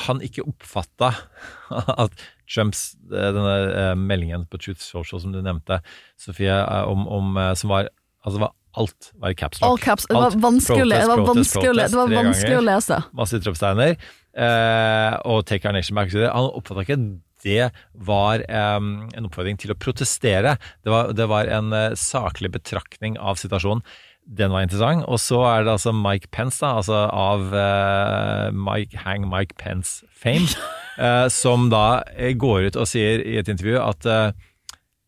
[0.07, 1.11] han ikke oppfatta
[2.05, 2.15] at
[2.51, 5.81] Trumps eh, denne eh, meldingen på Truth Social som du nevnte,
[6.19, 9.81] Sofie, eh, om, om, som var Altså var alt var i caps All lock.
[9.81, 10.03] caps.
[10.05, 12.99] Det var vanskelig, å le- det var vanskelig, å protest, det var vanskelig å lese.
[13.17, 13.95] masse utropstegner,
[14.37, 16.13] eh, og Take Our Nation Back.
[16.13, 16.99] Han oppfatta ikke
[17.41, 17.71] det
[18.05, 18.77] var eh,
[19.17, 20.53] en oppfordring til å protestere.
[20.85, 23.81] Det var, det var en eh, saklig betraktning av situasjonen.
[24.25, 25.05] Den var interessant.
[25.09, 30.05] Og så er det altså Mike Pence, da, altså av uh, Mike, Hang Mike Pence
[30.13, 30.47] fame,
[30.99, 34.31] uh, som da eh, går ut og sier i et intervju at uh,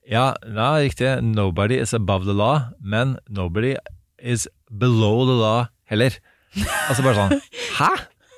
[0.10, 1.21] ja, ja, riktig.
[1.23, 3.76] Nobody is above the law, men nobody
[4.19, 6.17] is below the law heller.
[6.89, 7.39] Altså bare sånn
[7.80, 7.91] Hæ?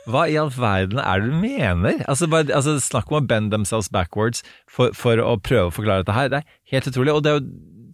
[0.05, 2.03] Hva i all verden er det du mener?
[2.05, 6.05] Altså, bare, altså Snakk om å bend themselves backwards for, for å prøve å forklare
[6.05, 6.29] dette her.
[6.29, 7.15] Det er helt utrolig.
[7.15, 7.47] Og det er jo,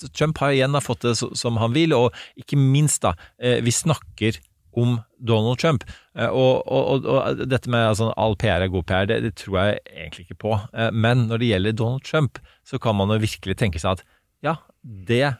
[0.09, 4.39] Trump har igjen fått det som han vil, og ikke minst, da, eh, vi snakker
[4.77, 5.83] om Donald Trump.
[6.15, 9.59] Eh, Og, og, og, dette med altså, all PR er god PR, det, det tror
[9.59, 10.55] jeg egentlig ikke på.
[10.73, 14.05] Eh, Men når det gjelder Donald Trump, så kan man jo virkelig tenke seg at
[14.41, 15.35] ja, det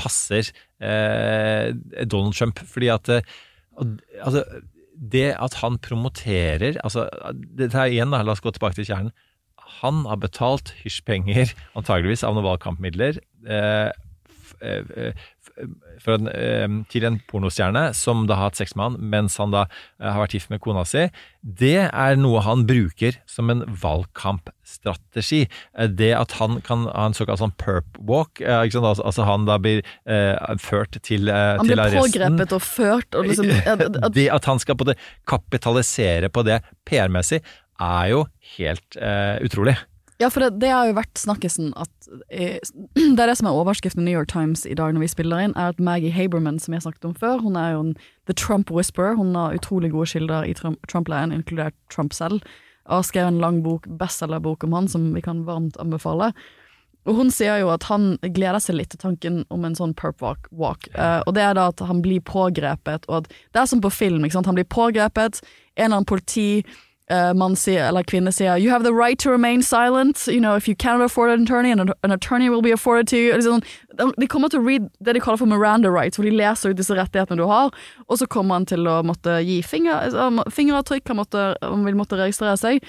[0.00, 0.48] passer
[0.80, 2.62] Donald Trump.
[2.64, 4.40] Fordi at altså,
[4.96, 9.12] det at han promoterer altså, Dette er igjen, da, la oss gå tilbake til kjernen.
[9.82, 13.18] Han har betalt hysjpenger, antageligvis av noen valgkampmidler,
[13.50, 13.90] eh,
[14.60, 19.62] en, eh, til en pornostjerne som da har hatt sex med han mens han da
[19.66, 21.06] eh, har vært gift med kona si.
[21.42, 25.46] Det er noe han bruker som en valgkampstrategi.
[25.78, 28.66] Eh, Det at han kan ha en såkalt sånn perp walk, eh?
[28.66, 32.04] Altså, han da blir eh, ført til, eh, Han til ble arresten.
[32.04, 34.96] pågrepet og ført og liksom Det at han skal på det
[35.28, 37.42] kapitalisere på det PR-messig,
[37.80, 38.24] er jo
[38.56, 39.76] helt eh, utrolig.
[40.18, 42.56] Ja, for det, det har jo vært snakkisen at eh,
[43.16, 45.44] Det er det som er overskriften i New York Times i dag når vi spiller
[45.44, 48.36] inn, er at Maggie Haberman, som jeg snakket om før, hun er jo en The
[48.36, 49.18] Trump Whisperer.
[49.18, 52.40] Hun har utrolig gode kilder i Trump- Trump-leiren, inkludert Trump selv.
[52.86, 56.32] Og har skrevet en lang bok, bestselgerbok om han, som vi kan varmt anbefale.
[57.06, 60.22] Og hun sier jo at han gleder seg litt til tanken om en sånn perp
[60.24, 60.48] walk.
[60.50, 60.88] walk.
[60.94, 63.92] Eh, og det er da at han blir pågrepet, og at det er som på
[63.94, 64.50] film, ikke sant.
[64.50, 65.38] Han blir pågrepet,
[65.76, 66.64] en eller annen politi
[67.10, 70.26] eh, mann sier, eller kvinne sier You have the right to remain silent.
[70.26, 73.16] You know, if you cannot afford an attorney, an, an attorney will be afforded to
[73.16, 73.34] you.
[73.34, 73.62] Liksom,
[74.18, 76.78] de kommer til å read det de kaller for Miranda rights, hvor de leser ut
[76.78, 77.74] disse rettighetene du har,
[78.06, 81.98] og så kommer han til å måtte gi finger, altså, fingeravtrykk, han, måtte, han vil
[81.98, 82.82] måtte registrere seg.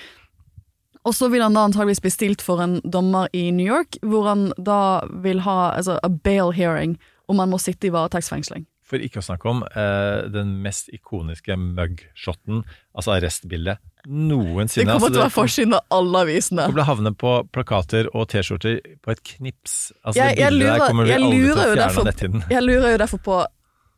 [1.07, 4.27] Og så vil han da antageligvis bli stilt for en dommer i New York, hvor
[4.27, 6.97] han da vil ha altså, a bail hearing,
[7.31, 8.65] om han må sitte i varetektsfengsling.
[8.87, 12.63] For ikke å snakke om eh, den mest ikoniske mugshoten,
[12.95, 16.65] altså arrestbildet, Det kommer Altså, til å være forsiden av alle avisene.
[16.69, 19.91] Det ble havne på plakater og T-skjorter på et knips.
[20.05, 23.45] Altså Jeg- jeg lurer- jeg lurer derfor- Jeg lurer jo derfor på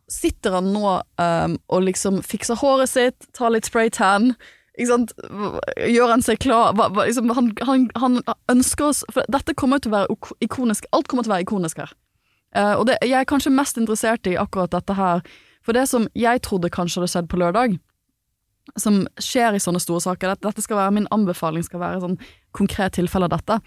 [0.10, 4.36] Sitter han nå um, og liksom fikser håret sitt, tar litt spraytan
[4.80, 5.12] Ikke sant?
[5.78, 9.78] Gjør han seg klar hva, hva, liksom, han, han, han ønsker oss For dette kommer
[9.80, 10.86] til å være ikonisk.
[10.92, 11.92] Alt kommer til å være ikonisk her.
[12.56, 15.22] Uh, og det, jeg er kanskje mest interessert i akkurat dette her.
[15.62, 17.78] For det som jeg trodde kanskje hadde skjedd på lørdag,
[18.78, 22.20] som skjer i sånne store saker Dette, skal være Min anbefaling skal være sånn
[22.56, 23.60] konkret tilfelle av dette.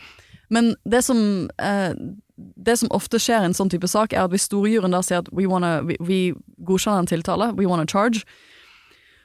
[0.52, 1.94] Men det som, eh,
[2.36, 5.22] det som ofte skjer i en sånn type sak, er at hvis storjuryen da sier
[5.22, 6.20] at we wanna, vi, vi
[6.66, 8.26] godkjenner en tiltale, we wanna charge,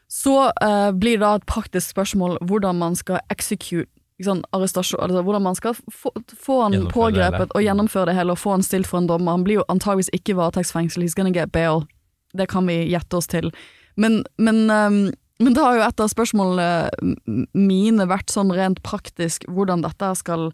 [0.07, 5.21] så eh, blir det da et praktisk spørsmål hvordan man skal execute liksom, arrestasjon, altså
[5.21, 8.87] hvordan man skal få, få han pågrepet og gjennomføre det hele og få han stilt
[8.87, 9.35] for en dommer.
[9.35, 11.85] Han blir jo antageligvis ikke varetektsfengsel, he's gonna get bail.
[12.37, 13.51] Det kan vi gjette oss til.
[13.97, 15.11] Men, men, ehm,
[15.43, 20.47] men da har jo et av spørsmålene mine vært sånn rent praktisk hvordan dette skal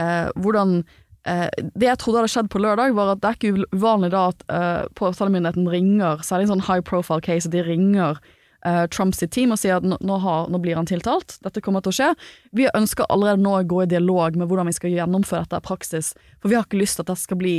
[0.00, 0.82] eh, Hvordan
[1.24, 4.26] eh, Det jeg trodde hadde skjedd på lørdag, var at det er ikke uvanlig da
[4.32, 8.20] at eh, påtalemyndigheten ringer, særlig en sånn high profile case, de ringer
[8.66, 11.84] eh, Trump sitt team og sier at nå, har, nå blir han tiltalt, dette kommer
[11.84, 12.10] til å skje.
[12.52, 15.68] Vi ønsker allerede nå å gå i dialog med hvordan vi skal gjennomføre dette i
[15.70, 16.12] praksis,
[16.42, 17.56] for vi har ikke lyst til at det skal bli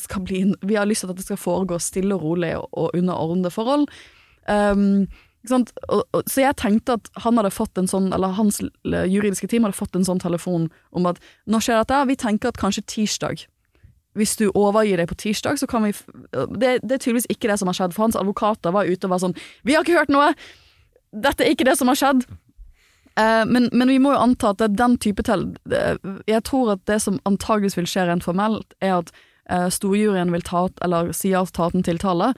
[0.00, 2.94] skal bli, vi har lyst til at det skal foregå stille og rolig og, og
[2.96, 3.84] under ordnede forhold.
[4.48, 5.04] Um,
[5.48, 9.96] så jeg tenkte at han hadde fått en sånn, eller hans juridiske team hadde fått
[9.98, 11.18] en sånn telefon om at
[11.50, 13.46] nå skjer dette, vi tenker at kanskje tirsdag
[14.18, 15.92] hvis du overgir deg på tirsdag, så kan vi
[16.60, 19.14] det, det er tydeligvis ikke det som har skjedd, for hans advokater var ute og
[19.14, 20.34] var sånn 'Vi har ikke hørt noe!
[21.12, 22.26] Dette er ikke det som har skjedd!'
[23.16, 25.50] Eh, men, men vi må jo anta at det er den type til
[26.24, 29.12] Jeg tror at det som antageligvis vil skje rent formelt, er at
[29.50, 32.34] eh, storjuryen vil ta eller sier taten til å ta ut en tiltale.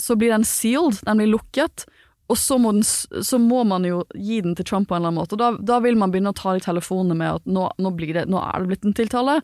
[0.00, 1.84] Så blir den sealed, den blir lukket.
[2.32, 5.12] Og så må, den, så må man jo gi den til Trump på en eller
[5.12, 5.38] annen måte.
[5.40, 8.40] Da, da vil man begynne å ta de telefonene med at nå, nå, det, nå
[8.40, 9.40] er det blitt en tiltale.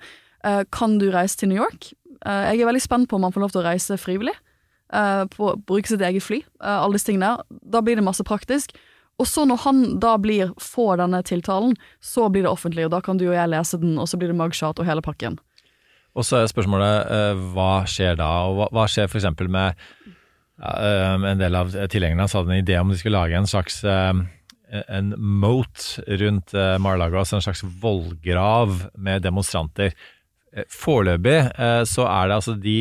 [0.47, 1.91] Uh, kan du reise til New York?
[2.25, 4.37] Uh, jeg er veldig spent på om han får lov til å reise frivillig.
[4.91, 6.41] Uh, på, bruke sitt eget fly.
[6.65, 7.61] alle disse tingene der.
[7.77, 8.73] Da blir det masse praktisk.
[9.21, 13.03] Og så når han da blir, får denne tiltalen, så blir det offentlig, og da
[13.05, 15.37] kan du og jeg lese den, og så blir det mugshot og hele pakken.
[16.17, 17.13] Og så er spørsmålet
[17.53, 19.29] hva skjer da, og hva, hva skjer f.eks.
[19.45, 19.77] med
[20.61, 24.13] en del av tilhengerne hans hadde en idé om de skulle lage en slags eh,
[24.71, 29.95] en moat rundt uh, Mar-a-Lago, altså en slags vollgrav med demonstranter.
[30.55, 32.79] Eh, Foreløpig eh, så er det altså de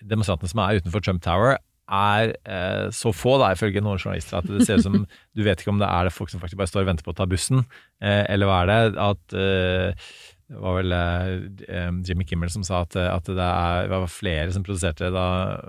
[0.00, 1.58] demonstrantene som er utenfor Trump Tower,
[1.90, 4.98] er eh, så få, da, ifølge noen journalister, at det ser ut som
[5.36, 7.14] du vet ikke om det er det folk som faktisk bare står og venter på
[7.14, 7.64] å ta bussen,
[8.02, 8.80] eh, eller hva er det?
[9.10, 10.12] At eh,
[10.50, 11.28] det var vel eh,
[11.70, 15.12] eh, Jimmy Kimmel som sa at, eh, at det, er, det var flere som produserte
[15.14, 15.26] da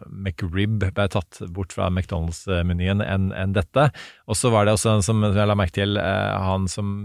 [0.09, 3.91] McRib ble tatt bort fra McDonald's-menyen enn en dette.
[4.25, 6.95] Og så var det også en som jeg la merke til, eh, han som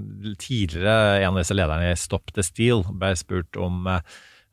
[0.40, 4.00] tidligere, en av disse lederne i Stop the Steal, ble spurt om eh,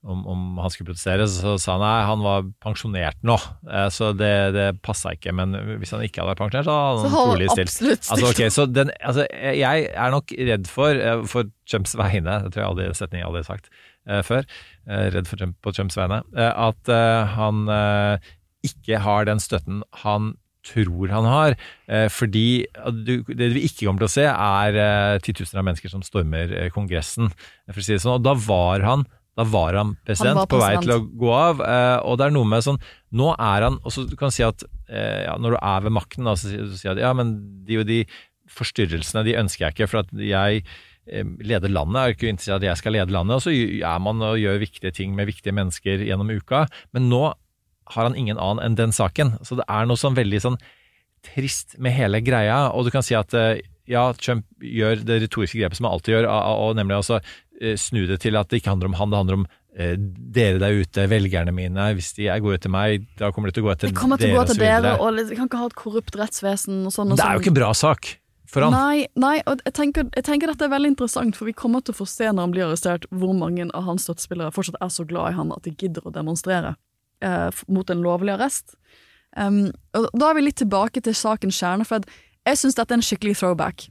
[0.03, 3.37] om, om han skulle protestere, så sa han nei, han var pensjonert nå,
[3.71, 5.31] eh, så det, det passa ikke.
[5.35, 7.71] Men hvis han ikke hadde vært pensjonert, så hadde han trolig stilt.
[7.71, 11.95] absolutt Altså, okay, ok, så den, altså, jeg er nok redd for, eh, for Trumps
[11.99, 14.47] vegne, det tror jeg aldri setning jeg aldri har sagt eh, før,
[15.15, 16.95] redd for Trump på Trumps vegne, eh, at
[17.37, 17.65] han
[18.63, 21.53] ikke har den støtten han tror han har.
[22.15, 27.27] Fordi det vi ikke kommer til å se, er titusener av mennesker som stormer Kongressen.
[27.67, 28.21] For å si det sånn.
[28.21, 31.63] Og da var han da var han president, var på vei til å gå av.
[31.65, 32.79] Eh, og det er noe med sånn
[33.17, 35.95] Nå er han Og så du kan si at eh, ja, når du er ved
[35.97, 38.03] makten, da, så sier du at ja, men de og de
[38.53, 41.99] forstyrrelsene de ønsker jeg ikke, for at jeg eh, leder landet.
[41.99, 43.39] Er ikke interessert i at jeg skal lede landet.
[43.39, 46.67] Og så er man og gjør viktige ting med viktige mennesker gjennom uka.
[46.93, 47.25] Men nå
[47.93, 49.39] har han ingen annen enn den saken.
[49.41, 50.61] Så det er noe sånn veldig sånn
[51.25, 52.67] trist med hele greia.
[52.75, 53.33] Og du kan si at
[53.89, 57.33] ja, Trump gjør det retoriske grepet som han alltid gjør, og, nemlig eh,
[57.79, 59.45] snu det til at det ikke handler om han, det handler om
[59.75, 59.93] eh,
[60.37, 61.87] dere der ute, velgerne mine.
[61.97, 64.21] Hvis de er gode etter meg, da kommer de til å gå etter Det kommer
[64.21, 66.95] til å dere gå og dere, og vi kan ikke ha et korrupt rettsvesen og
[66.95, 67.15] sånn.
[67.15, 67.45] Det er jo sånn.
[67.45, 68.11] ikke en bra sak
[68.53, 68.75] for han.
[68.75, 71.95] Nei, nei, og jeg tenker, jeg tenker dette er veldig interessant, for vi kommer til
[71.95, 75.07] å få se når han blir arrestert, hvor mange av hans støttespillere fortsatt er så
[75.09, 76.75] glad i han at de gidder å demonstrere
[77.23, 78.77] eh, mot en lovlig arrest.
[79.33, 82.05] Um, og da er vi litt tilbake til sakens kjerne, for
[82.45, 83.87] jeg syns dette er en skikkelig throwback.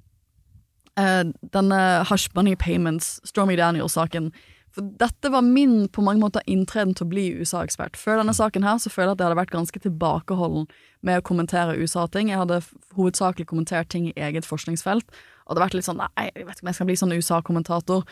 [1.00, 1.24] Eh,
[1.54, 4.32] denne Hush Money Payments, Stormy Daniels-saken.
[4.72, 7.96] For dette var min på mange måter inntreden til å bli USA-ekspert.
[8.00, 10.66] Før denne saken her så føler jeg at jeg hadde vært ganske tilbakeholden
[11.04, 12.30] med å kommentere USA-ting.
[12.32, 12.62] Jeg hadde
[12.96, 15.04] hovedsakelig kommentert ting i eget forskningsfelt.
[15.44, 18.06] Og det vært litt sånn Nei, jeg vet ikke om jeg skal bli sånn USA-kommentator.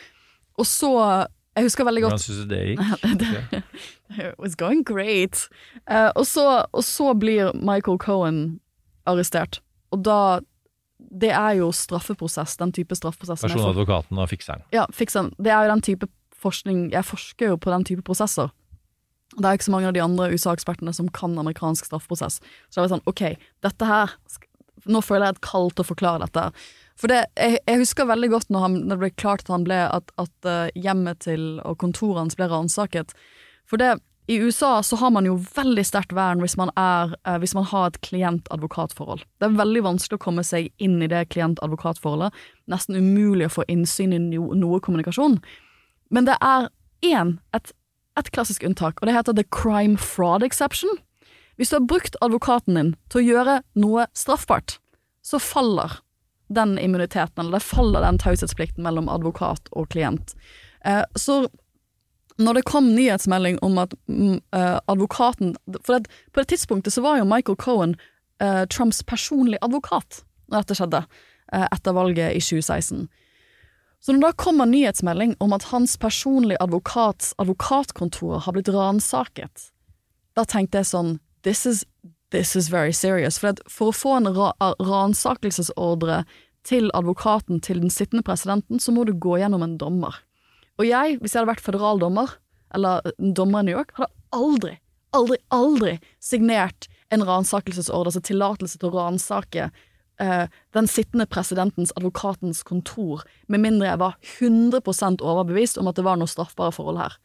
[0.61, 0.93] Og så
[1.57, 3.65] Jeg husker veldig godt Hvordan syns du det gikk?
[4.29, 5.49] It was going great.
[5.89, 8.61] Uh, og, så, og så blir Michael Cohen
[9.09, 9.63] arrestert.
[9.91, 10.41] Og da
[11.11, 13.43] Det er jo straffeprosess, den type straffeprosess.
[13.43, 14.63] jeg Personadvokaten og fikseren.
[14.75, 15.33] Ja, fikseren.
[15.39, 18.53] Det er jo den type forskning Jeg forsker jo på den type prosesser.
[19.37, 22.41] Det er ikke så mange av de andre USA-ekspertene som kan amerikansk straffeprosess.
[22.71, 23.27] Så det var sånn, ok,
[23.67, 24.15] dette her
[24.89, 26.47] Nå føler jeg et kall til å forklare dette.
[26.97, 29.67] For det, jeg, jeg husker veldig godt når, han, når det ble klart at han
[29.67, 33.13] ble at, at eh, hjemmet til og kontoret hans ble ransaket.
[33.69, 33.91] For det,
[34.31, 37.65] i USA så har man jo veldig sterkt vern hvis man, er, eh, hvis man
[37.67, 39.25] har et klient-advokatforhold.
[39.43, 42.37] Det er veldig vanskelig å komme seg inn i det klient-advokatforholdet.
[42.71, 45.41] Nesten umulig å få innsyn i no, noe kommunikasjon.
[46.15, 46.69] Men det er
[47.03, 47.73] én, et,
[48.23, 51.01] et klassisk unntak, og det heter the crime fraud exception.
[51.59, 54.77] Hvis du har brukt advokaten din til å gjøre noe straffbart,
[55.27, 55.99] så faller
[56.55, 60.37] den immuniteten, eller det faller den taushetsplikten mellom advokat og klient.
[60.87, 61.49] Eh, så
[62.41, 67.19] når det kom nyhetsmelding om at eh, advokaten For det, på det tidspunktet så var
[67.21, 67.97] jo Michael Cohen
[68.43, 71.03] uh, Trumps personlige advokat når dette skjedde,
[71.55, 73.09] uh, etter valget i 2016.
[74.01, 79.69] Så når da kommer nyhetsmelding om at hans personlige advokats advokatkontor har blitt ransaket,
[80.35, 81.85] da tenkte jeg sånn This is
[82.31, 83.39] This is very serious.
[83.39, 86.23] For, at for å få en ra ransakelsesordre
[86.63, 90.21] til advokaten til den sittende presidenten, så må du gå gjennom en dommer.
[90.81, 92.39] Og jeg, hvis jeg hadde vært federaldommer,
[92.75, 93.05] eller
[93.37, 94.75] dommer i New York, hadde aldri,
[95.17, 99.69] aldri, aldri signert en ransakelsesordre, altså tillatelse til å ransake
[100.23, 106.07] eh, den sittende presidentens advokatens kontor, med mindre jeg var 100% overbevist om at det
[106.07, 107.19] var noe straffbare forhold her.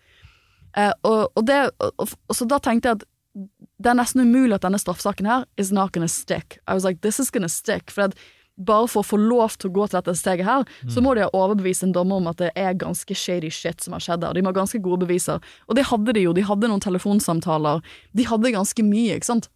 [0.76, 4.66] Eh, og, og, det, og, så da tenkte jeg at det er nesten umulig at
[4.66, 6.60] denne straffesaken her is not gonna stick.
[6.68, 7.92] I was like, this is gonna stick.
[7.92, 8.20] For at
[8.56, 10.94] bare for å få lov til å gå til dette steget her, mm.
[10.96, 13.98] så må de ha overbevist en dommer om at det er ganske shady shit som
[13.98, 14.38] har skjedd der.
[14.38, 15.44] De må ha ganske gode beviser.
[15.68, 16.36] Og det hadde de jo.
[16.36, 17.84] De hadde noen telefonsamtaler.
[18.16, 19.52] De hadde ganske mye, ikke sant.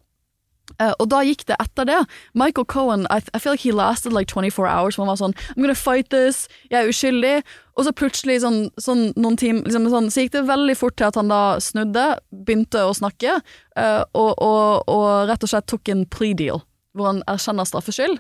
[0.78, 1.98] Uh, og da gikk det etter det.
[2.38, 4.96] Michael Cohen I, I, feel like he lasted like 24 hours.
[4.96, 6.48] For han var sånn I'm gonna fight this.
[6.70, 7.36] Jeg er uskyldig.
[7.80, 11.10] Og så plutselig, sånn, sånn noen timer liksom, sånn, Så gikk det veldig fort til
[11.10, 12.08] at han da snudde,
[12.46, 13.40] begynte å snakke,
[13.80, 16.62] uh, og, og, og, rett og slett tok en plea deal,
[16.94, 18.20] hvor han erkjenner straffskyld.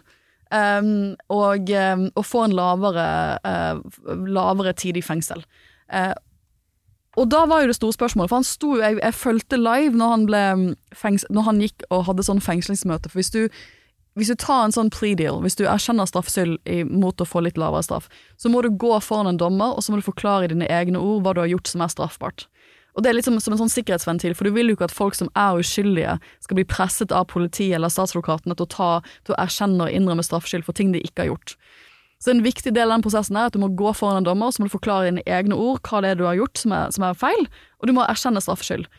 [0.50, 5.44] Um, og, um, og få en lavere, uh, lavere tid i fengsel.
[5.94, 6.16] Uh,
[7.18, 9.98] og da var jo det store spørsmålet, for han sto jo, jeg, jeg fulgte live
[9.98, 13.12] når han, ble mm, fengs, når han gikk og hadde sånn fengslingsmøte.
[13.12, 13.42] For hvis du,
[14.18, 16.58] hvis du tar en sånn plea deal, hvis du erkjenner straffskyld
[16.90, 18.10] mot å få litt lavere straff,
[18.40, 21.02] så må du gå foran en dommer, og så må du forklare i dine egne
[21.02, 22.48] ord hva du har gjort som er straffbart.
[23.00, 24.94] Og det er litt som, som en sånn sikkerhetsventil, for du vil jo ikke at
[24.96, 28.90] folk som er uskyldige, skal bli presset av politiet eller statsadvokatene til å,
[29.24, 31.54] til å erkjenne og innrømme straffskyld for ting de ikke har gjort.
[32.20, 34.52] Så en viktig del av den prosessen er at du må gå foran en dommer,
[34.52, 36.76] så må du forklare i dine egne ord hva det er du har gjort som
[36.76, 37.48] er, som er feil,
[37.80, 38.90] og du må erkjenne straffskyld.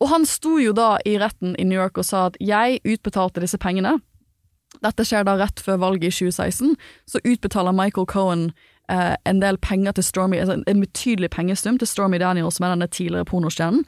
[0.00, 3.44] Og han sto jo da i retten i New York og sa at jeg utbetalte
[3.44, 3.98] disse pengene.
[4.80, 6.72] Dette skjer da rett før valget i 2016.
[7.04, 8.48] Så utbetaler Michael Cohen
[8.90, 12.74] eh, en del penger til Stormy, altså en betydelig pengestum til Stormy Daniels, som er
[12.74, 13.84] denne tidligere pornostjernen.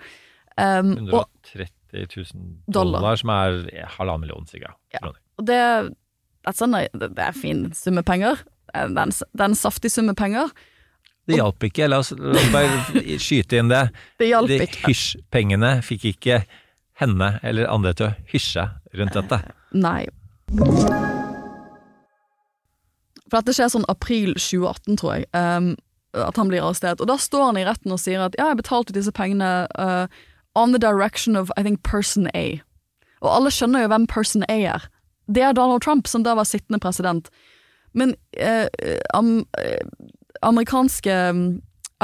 [0.55, 2.27] Um, 130 000
[2.75, 4.77] dollar, dollar, som er halvannen million, sikkert.
[4.95, 5.11] Ja.
[5.39, 8.45] Og det, det, er sånn, det er fin summe penger.
[8.75, 10.53] Eh, det er en saftig summe penger.
[11.25, 13.87] Det hjalp ikke, la oss, la oss bare skyte inn det.
[14.21, 14.85] Det hjalp De ikke.
[14.91, 16.43] Hysj-pengene fikk ikke
[17.01, 19.43] henne eller andre til å hysje rundt dette.
[19.75, 20.05] Nei.
[23.35, 25.73] For dette skjer sånn april 2018, tror jeg, um,
[26.15, 27.01] at han blir arrestert.
[27.03, 30.07] Og da står han i retten og sier at ja, jeg betalte disse pengene uh,
[30.55, 32.61] on the direction of I think person A.
[33.27, 34.87] Og alle skjønner jo hvem person A er.
[35.27, 37.27] Det er Donald Trump, som da var sittende president.
[37.91, 38.71] Men uh,
[39.19, 39.83] um, eh,
[40.47, 41.19] amerikanske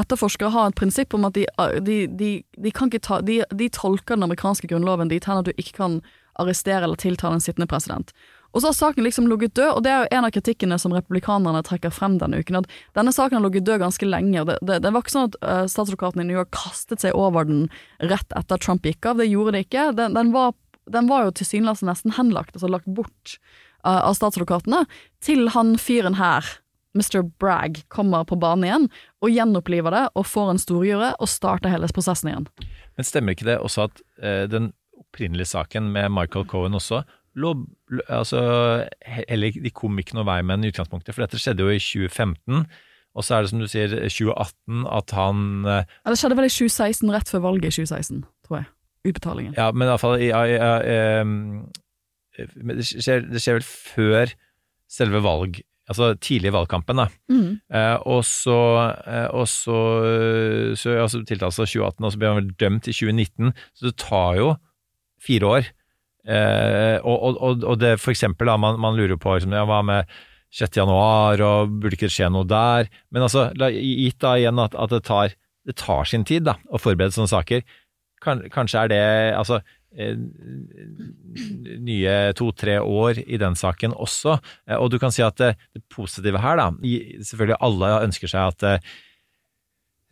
[0.01, 1.47] etterforskere har et prinsipp om at de,
[1.87, 5.55] de, de, de kan ikke ta, de, tolker den amerikanske grunnloven dit hen at du
[5.55, 6.01] ikke kan
[6.43, 8.11] arrestere eller tiltale en sittende president.
[8.51, 10.95] Og så har saken liksom ligget død, og det er jo en av kritikkene som
[10.95, 12.63] republikanerne trekker frem denne uken.
[12.63, 14.41] At denne saken har ligget død ganske lenge.
[14.43, 17.15] og Det, det, det var ikke sånn at uh, statsadvokaten i New York kastet seg
[17.19, 17.69] over den
[18.11, 19.21] rett etter Trump gikk av.
[19.23, 19.91] Det gjorde det ikke.
[19.99, 20.57] Den, den var,
[20.91, 23.39] den var jo tilsynelatende nesten henlagt, altså lagt bort
[23.87, 24.83] av statsadvokatene,
[25.25, 26.45] til han fyren her,
[26.93, 27.23] Mr.
[27.41, 28.87] Bragg, kommer på banen igjen
[29.23, 32.49] og gjenoppliver det og får en storgjøre, og starter hele prosessen igjen.
[32.99, 37.05] Men stemmer ikke det også at uh, den opprinnelige saken med Michael Cohen også
[37.39, 37.55] lå
[38.09, 38.41] altså,
[39.07, 41.83] heller, De kom ikke noe vei med den i utgangspunktet, for dette skjedde jo i
[41.83, 42.67] 2015.
[43.19, 46.47] Og så er det som du sier 2018 at han eh, Ja, Det skjedde vel
[46.47, 48.71] i 2016, rett før valget i 2016, tror jeg.
[49.11, 49.57] Utbetalingen.
[49.57, 51.25] Ja, men iallfall ja, ja, ja,
[52.37, 54.33] det skjer, det skjer vel før
[54.91, 57.07] selve valg altså tidlig i valgkampen, da.
[57.33, 57.59] Mm.
[57.75, 58.59] Eh, og så,
[59.11, 59.79] eh, og så,
[60.79, 64.39] så altså, tiltalelse 2018, og så ble han vel dømt i 2019, så det tar
[64.39, 64.53] jo
[65.27, 65.71] fire år.
[66.29, 69.81] Eh, og, og, og, det for eksempel, da, man, man lurer på liksom, ja, hva
[69.87, 70.11] med
[70.57, 70.81] 6.
[70.81, 72.91] januar, og burde ikke det skje noe der?
[73.15, 75.37] Men altså, gitt da igjen at, at det, tar,
[75.69, 77.63] det tar sin tid da, å forberede sånne saker,
[78.21, 79.61] kanskje er det altså
[79.97, 80.17] eh,
[81.81, 84.37] nye to-tre år i den saken også.
[84.69, 88.53] Eh, Og du kan si at det, det positive her, da Selvfølgelig alle ønsker seg
[88.53, 88.91] at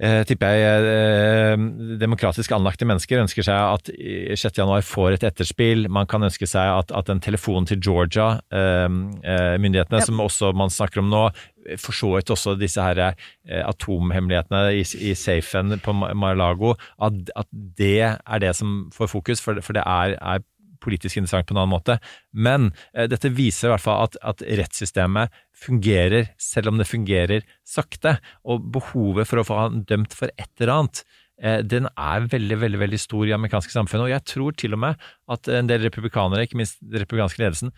[0.02, 1.66] eh, tipper jeg eh,
[2.00, 4.60] demokratisk anlagte mennesker ønsker seg at i 6.
[4.60, 5.88] januar får et etterspill.
[5.92, 8.88] Man kan ønske seg at, at en telefon til Georgia, eh,
[9.22, 11.28] eh, som også man snakker om nå,
[11.76, 13.12] for så vidt også disse her
[13.44, 16.72] atomhemmelighetene i, i safen på Mar-a-Lago,
[17.04, 20.46] at, at det er det som får fokus, for, for det er, er
[20.84, 21.98] politisk interessant på en annen måte.
[22.32, 27.46] Men eh, dette viser i hvert fall at, at rettssystemet fungerer, selv om det fungerer
[27.66, 28.18] sakte.
[28.48, 31.04] Og behovet for å få han dømt for et eller annet,
[31.42, 34.06] eh, den er veldig veldig, veldig stor i amerikanske samfunn.
[34.06, 37.74] Og jeg tror til og med at en del republikanere, ikke minst den republikanske ledelsen,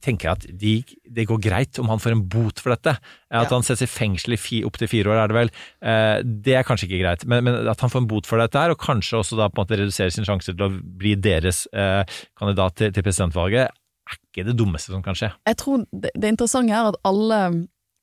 [0.00, 2.96] ja, jeg at de, det går greit om han får en bot for dette.
[3.30, 3.54] At Ja.
[3.54, 5.50] han settes i fengsel i fi, opptil fire år, er det vel.
[5.82, 8.58] Eh, det er kanskje ikke greit, men, men at han får en bot for dette
[8.58, 11.66] her, og kanskje også da på en måte redusere sin sjanse til å bli deres
[11.72, 12.04] eh,
[12.38, 13.68] kandidat til, til presidentvalget,
[14.10, 15.30] er ikke det dummeste som kan skje.
[15.46, 17.40] Jeg tror det, det interessante er at alle,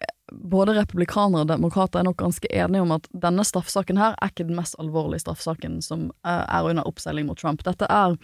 [0.06, 4.32] eh, både republikanere og demokrater, er nok ganske enige om at denne straffesaken her er
[4.32, 7.64] ikke den mest alvorlige straffesaken som eh, er under oppseiling mot Trump.
[7.68, 8.16] Dette er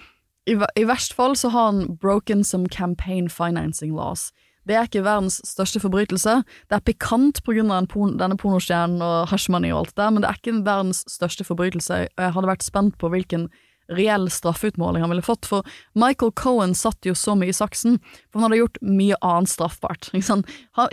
[0.49, 4.31] i, I verst fall så har han broken some campaign financing laws.
[4.67, 6.37] Det er ikke verdens største forbrytelse.
[6.71, 10.23] Det er pikant av den porn, denne pornostjernen og hashmoney og alt det der, men
[10.23, 12.07] det er ikke verdens største forbrytelse.
[12.07, 13.49] Jeg hadde vært spent på hvilken
[13.91, 15.67] reell straffeutmåling han ville fått, for
[15.99, 17.99] Michael Cohen satt jo så mye i saksen,
[18.31, 20.07] for han hadde gjort mye annet straffbart.
[20.15, 20.45] Liksom.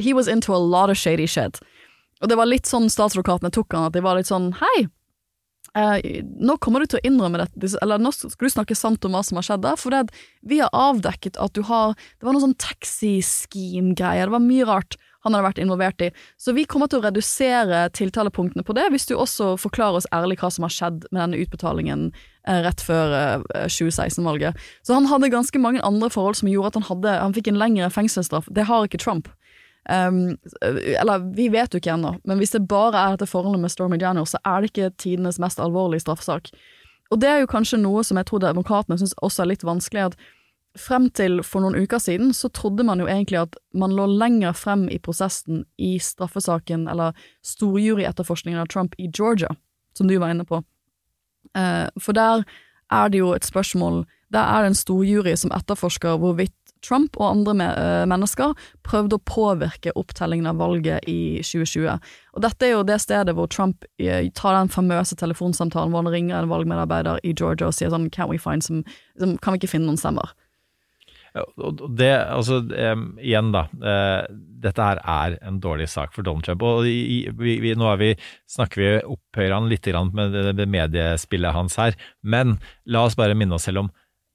[0.03, 1.63] He was into a lot of shady shit.
[2.21, 4.89] Og det var litt sånn statsadvokatene tok han, at de var litt sånn hei,
[5.79, 9.14] eh, nå kommer du til å innrømme dette, eller nå skal du snakke sant om
[9.16, 10.09] hva som har skjedd der, for det
[10.47, 14.99] vi har avdekket at du har Det var noe sånn taxi-scheme-greier, det var mye rart
[15.25, 16.11] han hadde vært involvert i.
[16.41, 20.39] Så vi kommer til å redusere tiltalepunktene på det, hvis du også forklarer oss ærlig
[20.41, 22.07] hva som har skjedd med denne utbetalingen
[22.49, 24.57] eh, rett før eh, 2016-valget.
[24.87, 27.61] Så han hadde ganske mange andre forhold som gjorde at han, hadde, han fikk en
[27.61, 28.49] lengre fengselsstraff.
[28.49, 29.29] Det har ikke Trump.
[29.91, 30.36] Um,
[30.70, 33.97] eller, vi vet jo ikke ennå, men hvis det bare er dette forholdet med Stormy
[33.99, 36.53] Daniels, så er det ikke tidenes mest alvorlige straffesak.
[37.11, 40.12] Og det er jo kanskje noe som jeg tror demokratene syns også er litt vanskelig,
[40.12, 40.20] at
[40.78, 44.55] frem til for noen uker siden så trodde man jo egentlig at man lå lenger
[44.55, 49.51] frem i prosessen i straffesaken, eller storjuryetterforskningen av Trump i Georgia,
[49.99, 50.62] som du var inne på.
[51.59, 52.45] Uh, for der
[52.95, 56.55] er det jo et spørsmål Der er det en storjury som etterforsker hvorvidt
[56.87, 58.55] Trump og andre eh, mennesker
[58.87, 62.12] prøvde å påvirke opptellingen av valget i 2020.
[62.37, 66.14] Og dette er jo det stedet hvor Trump eh, tar den famøse telefonsamtalen hvor han
[66.14, 68.85] ringer en valgmedarbeider i Georgia og sier sånn Can we find some,
[69.18, 70.35] som, Kan vi ikke finne noen stemmer?
[71.31, 74.24] Det, altså um, igjen da, uh,
[74.64, 76.64] dette her er en dårlig sak for Donald Trump.
[76.66, 78.12] Og i, vi, vi, nå vi,
[78.51, 82.59] snakker vi opphøyer han litt med det, det mediespillet hans her, men
[82.91, 83.93] la oss bare minne oss selv om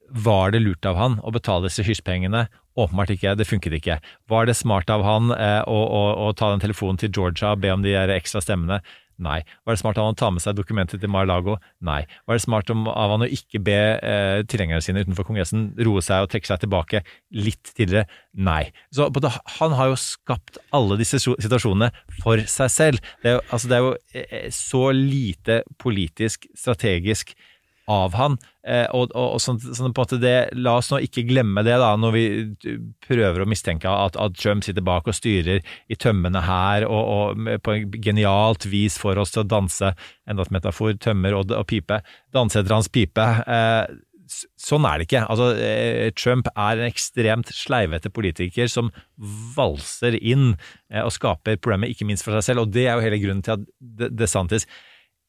[0.09, 2.45] var det lurt av han å betale disse hysjpengene?
[2.75, 3.99] Åpenbart ikke, det funket ikke.
[4.29, 7.63] Var det smart av han eh, å, å, å ta den telefonen til Georgia og
[7.63, 8.81] be om de ekstra stemmene?
[9.21, 9.39] Nei.
[9.63, 11.55] Var det smart av han å ta med seg dokumentet til Mar-Lago?
[11.87, 12.01] Nei.
[12.27, 16.25] Var det smart av han å ikke be eh, tilhengerne sine utenfor Kongressen roe seg
[16.25, 17.01] og trekke seg tilbake
[17.35, 18.09] litt tidligere?
[18.35, 18.73] Nei.
[18.91, 23.11] Så det, han har jo skapt alle disse situasjonene for seg selv.
[23.23, 27.37] Det er jo, altså, det er jo eh, så lite politisk, strategisk
[27.91, 28.37] av han.
[28.65, 31.61] Eh, og, og, og sånn, sånn på en måte det, La oss nå ikke glemme
[31.67, 32.23] det da, når vi
[33.05, 35.61] prøver å mistenke at, at Trump sitter bak og styrer
[35.93, 37.03] i tømmene her, og,
[37.35, 39.93] og på en genialt vis får oss til å danse,
[40.25, 42.01] enda et metafor, tømmer og, og pipe,
[42.33, 43.29] danse etter hans pipe.
[43.45, 44.01] Eh,
[44.57, 45.19] Sånn er det ikke.
[45.29, 48.87] Altså, eh, Trump er en ekstremt sleivete politiker som
[49.53, 50.55] valser inn
[50.89, 52.63] eh, og skaper problemer, ikke minst for seg selv.
[52.65, 53.67] Og det er jo hele grunnen til at
[54.01, 54.65] De- DeSantis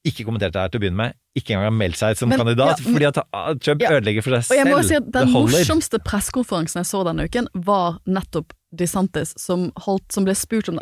[0.07, 2.39] ikke kommenterte det her til å begynne med, ikke engang har meldt seg som Men-
[2.41, 3.91] kandidat, ja, men- fordi at ah, Trump Ja.
[3.91, 4.51] ødelegger for seg selv.
[4.55, 9.35] Og jeg må si at Den morsomste pressekonferansen jeg så denne uken, var nettopp DeSantis,
[9.39, 10.79] som, holdt, som ble spurt om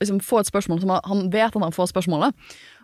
[0.00, 2.32] liksom få et spørsmål, som han- han vet at han får spørsmålet.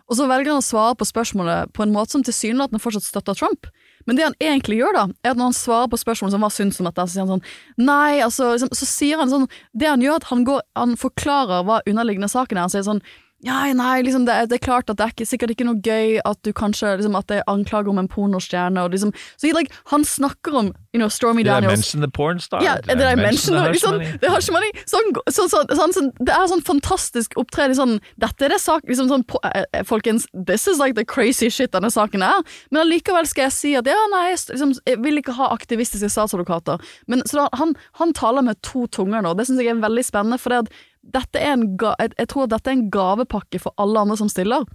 [0.09, 3.35] Og så velger han å svare på spørsmålet på en måte som tilsynelatende fortsatt støtter
[3.35, 3.67] Trump.
[4.05, 6.49] Men det han egentlig gjør, da, er at når han svarer på spørsmålet som hva
[6.49, 7.43] syns om dette, så sier han sånn
[7.77, 11.65] Nei, altså liksom, Så sier han sånn Det han gjør, at han går Han forklarer
[11.65, 12.61] hva underliggende saken er.
[12.61, 13.01] Han sier sånn
[13.45, 15.77] ja, nei, liksom det, er- det er klart at det er ikke, sikkert ikke noe
[15.85, 19.51] gøy at du kanskje liksom, At det er anklager om en pornostjerne og liksom Så
[19.53, 22.63] like, han snakker om you know, Stormy Did I Daniels mention the porn star?
[22.65, 24.17] ja, det er mention, the liksom, hush money?
[24.17, 24.81] det har ikke.
[24.89, 25.45] Sånn, så,
[25.93, 27.75] så, det er sånn fantastisk opptreden.
[27.77, 31.51] Sånn, dette er det sak, liksom sånn, eh, eh, folkens, this is like the crazy
[31.53, 32.41] shit denne saken er.
[32.71, 36.09] Men allikevel skal jeg si at ja, nei, jeg, liksom, jeg vil ikke ha aktivistiske
[36.09, 36.81] statsadvokater.
[37.05, 40.07] Men, så da, han, han taler med to tunger nå, det syns jeg er veldig
[40.07, 40.41] spennende.
[40.41, 40.73] For det at
[41.13, 44.65] ga, jeg, tror dette er en gavepakke for alle andre som stiller.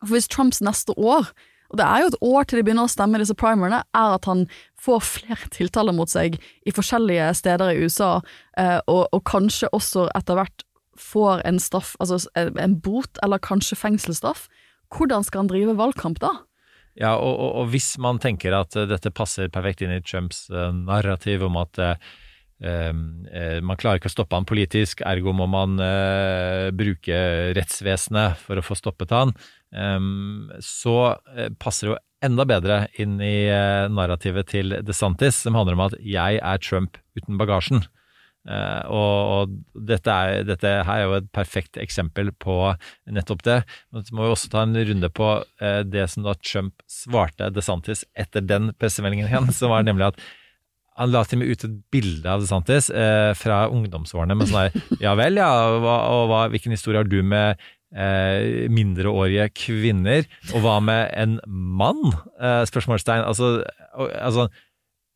[0.00, 1.32] For hvis Trumps neste år
[1.68, 4.14] og det er jo et år til de begynner å stemme i disse primerne, er
[4.16, 4.46] at han
[4.80, 8.18] får flere tiltaler mot seg i forskjellige steder i USA,
[8.56, 10.64] eh, og, og kanskje også etter hvert
[10.98, 14.48] får en straff, altså en bot, eller kanskje fengselsstraff.
[14.94, 16.32] Hvordan skal han drive valgkamp da?
[16.98, 20.48] Ja, og, og, og hvis man tenker at uh, dette passer perfekt inn i Trumps
[20.50, 21.78] uh, narrativ om at
[22.58, 25.76] man klarer ikke å stoppe han politisk, ergo må man
[26.74, 27.18] bruke
[27.54, 29.30] rettsvesenet for å få stoppet han,
[29.70, 31.14] um, så
[31.62, 33.46] passer det jo enda bedre inn i
[33.94, 37.86] narrativet til DeSantis, som handler om at 'jeg er Trump uten bagasjen'.
[38.88, 42.56] Og, dette, er, dette, her er jo et perfekt eksempel på
[43.12, 43.58] nettopp det.
[43.92, 45.30] Men så må vi også ta en runde på
[45.84, 50.22] det som da Trump svarte DeSantis etter den pressemeldingen igjen, som var nemlig at
[50.98, 54.66] han la til og med ut et bilde av DeSantis eh, fra ungdomsårene med sånn
[54.66, 57.66] her Ja vel, ja, og, og hva, hvilken historie har du med
[58.68, 60.26] mindreårige kvinner?
[60.50, 62.02] Og hva med en mann?
[62.68, 63.22] spørsmålstegn.
[63.24, 63.62] Altså,
[63.96, 64.50] altså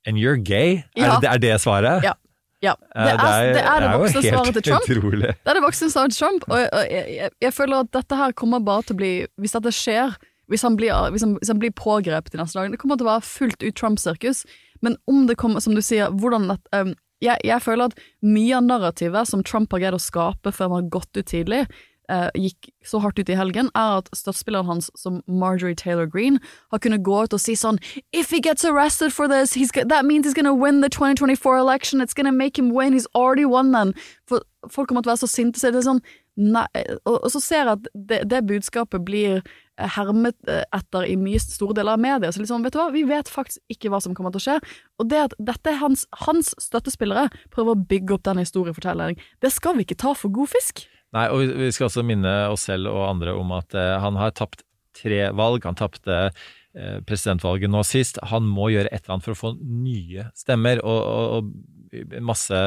[0.09, 0.80] And you're gay?
[0.97, 1.18] Ja.
[1.18, 2.01] Er, det, er det svaret?
[2.07, 2.14] Ja.
[2.62, 4.85] Ja, det er det, er, det, er det voksne svaret til Trump.
[4.87, 5.30] Utrolig.
[5.35, 8.18] Det er det voksne svaret til Trump, og, og jeg, jeg, jeg, føler at dette
[8.20, 9.11] her kommer bare til å bli
[9.43, 10.14] Hvis dette skjer,
[10.53, 12.77] hvis han blir, hvis han, hvis han blir pågrepet i neste dagene.
[12.77, 14.45] det kommer til å være fullt ut Trump-sirkus.
[14.85, 16.93] Men om det kommer, som du sier, hvordan at, um,
[17.23, 20.79] jeg, jeg, føler at mye av narrativet som Trump har greid å skape før han
[20.81, 21.65] har gått ut tidlig,
[22.11, 26.43] uh, gikk så hardt ut i helgen, er at støttespilleren hans som Marjorie Taylor Greene
[26.75, 27.79] har kunnet gå ut og si sånn
[28.13, 32.01] If he gets arrested for this, that means he's gonna win the 2024 election.
[32.01, 32.93] It's gonna make him win.
[32.93, 33.95] He's already won then.
[34.27, 35.61] For folk kommer til å være så sinte.
[35.63, 36.03] Så det sånn
[36.37, 39.43] og, og, så ser jeg at det, det, budskapet blir
[39.97, 42.33] hermet eh, etter i mye store deler av media.
[42.33, 44.57] Så liksom, vet du hva, vi vet faktisk ikke hva som kommer til å skje.
[45.03, 49.53] Og det at dette er hans, hans støttespillere prøver å bygge opp den historiefortellingen, det
[49.55, 50.85] skal vi ikke ta for god fisk.
[51.12, 54.33] Nei, og vi skal også minne oss selv og andre om at uh, han har
[54.37, 54.64] tapt
[54.97, 55.66] tre valg.
[55.68, 58.20] Han tapte uh, presidentvalget nå sist.
[58.33, 61.53] Han må gjøre et eller annet for å få nye stemmer, og, og,
[61.93, 62.62] og masse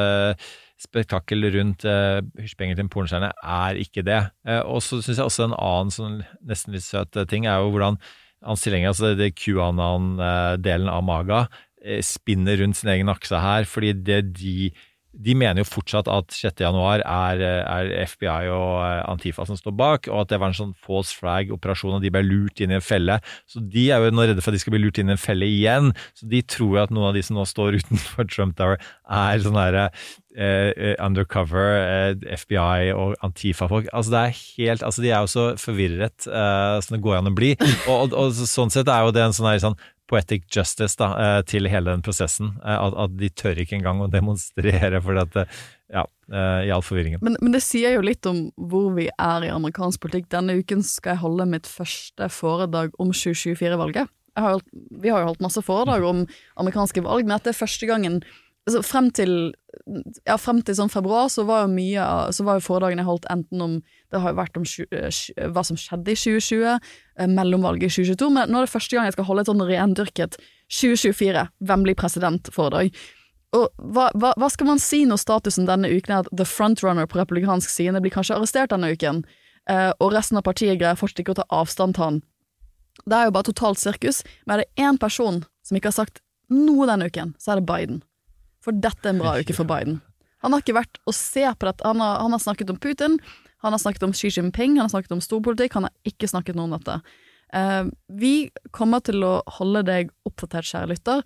[0.82, 4.22] spektakel rundt uh, til en pornostjerne er ikke det.
[4.48, 7.72] Uh, og så syns jeg også en annen sånn nesten litt søt ting er jo
[7.76, 8.00] hvordan
[8.46, 11.46] hans tilhenger, altså det QAnon-delen av Maga,
[12.06, 14.70] spinner rundt sin egen akse her, fordi det de
[15.16, 16.60] de mener jo fortsatt at 6.
[16.66, 20.58] januar er, er, FBI og eh, Antifa som står bak, og at det var en
[20.58, 23.18] sånn false flag-operasjon, og de ble lurt inn i en felle.
[23.50, 25.22] Så de er jo nå redde for at de skal bli lurt inn i en
[25.22, 25.94] felle igjen.
[26.18, 29.68] Så de tror at noen av de som nå står utenfor Trump Tower, er sånne
[29.70, 29.88] herre
[30.38, 33.90] eh, eh, undercover eh, FBI og Antifa-folk.
[33.94, 37.32] Altså det er helt, altså De er jo så forvirret eh, som det går an
[37.32, 37.56] å bli.
[37.90, 39.78] Og, og, og, sånn sett er jo det en sånn her sånn
[40.10, 42.54] poetic justice da, eh, til hele den prosessen.
[42.64, 45.64] Eh, at, at, de tør ikke engang å demonstrere for at eh,
[45.94, 46.06] ja,
[46.66, 47.22] i all forvirringen.
[47.22, 50.30] Men, men, det sier jo litt om hvor vi er i amerikansk politikk.
[50.34, 54.10] Denne uken skal jeg holde mitt første foredrag om 2024-valget.
[54.36, 56.26] Vi har jo holdt masse foredrag om
[56.60, 58.20] amerikanske valg, men dette er første gangen
[58.66, 59.54] altså frem til
[60.26, 63.28] ja, frem til sånn februar så var jo mye Så var jo foredragene jeg holdt
[63.30, 63.76] enten om
[64.10, 65.20] Det har jo vært om eh,
[65.54, 66.88] hva som skjedde i 2020,
[67.20, 69.66] eh, mellomvalget i 2022, men nå er det første gang jeg skal holde et sånn
[69.70, 70.38] rendyrket
[70.72, 72.96] 2024, hvem blir president-foredrag.
[73.56, 77.08] Og hva, hva, hva, skal man si når statusen denne uken er at the frontrunner
[77.10, 79.22] på republikansk side blir kanskje arrestert denne uken,
[79.70, 82.24] eh, og resten av partiet greier fortsatt ikke å ta avstand til han?
[83.04, 86.24] Det er jo bare totalt sirkus, men er det én person som ikke har sagt
[86.50, 88.04] noe denne uken, så er det Biden.
[88.66, 90.00] For dette er en bra uke for Biden.
[90.44, 91.86] Han har ikke vært å se på dette.
[91.86, 93.20] Han har, han har, snakket om Putin,
[93.66, 95.78] han har snakket om Xi Jinping, han har snakket om storpolitikk.
[95.78, 97.00] Han har ikke snakket noe om dette.
[97.56, 98.34] Uh, vi
[98.76, 101.24] kommer til å holde deg oppdatert, kjære lytter.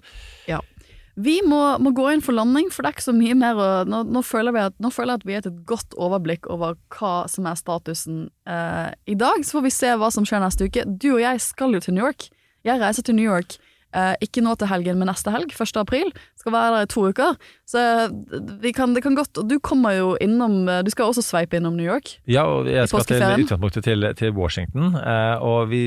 [1.14, 3.70] Vi må, må, gå inn for landing, for det er ikke så mye mer å
[3.88, 7.16] nå, nå, føler at, nå, føler jeg at, vi har et godt overblikk over hva
[7.28, 9.44] som er statusen eh, i dag.
[9.44, 10.86] Så får vi se hva som skjer neste uke.
[10.86, 12.30] Du og jeg skal jo til New York.
[12.64, 13.58] Jeg reiser til New York
[13.92, 15.76] Eh, ikke nå til helgen, men neste helg, 1.
[15.76, 16.08] april.
[16.40, 17.36] Skal være der i to uker.
[17.68, 21.10] Så eh, vi kan, det kan godt Og du kommer jo innom eh, Du skal
[21.10, 22.14] også sveipe innom New York.
[22.24, 25.82] Ja, og jeg skal til utgangspunktet til, til Washington, eh, og vi,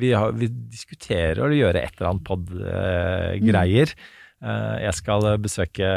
[0.00, 3.92] vi, har, vi diskuterer å gjøre et eller annet pod-greier.
[4.40, 5.88] Jeg skal besøke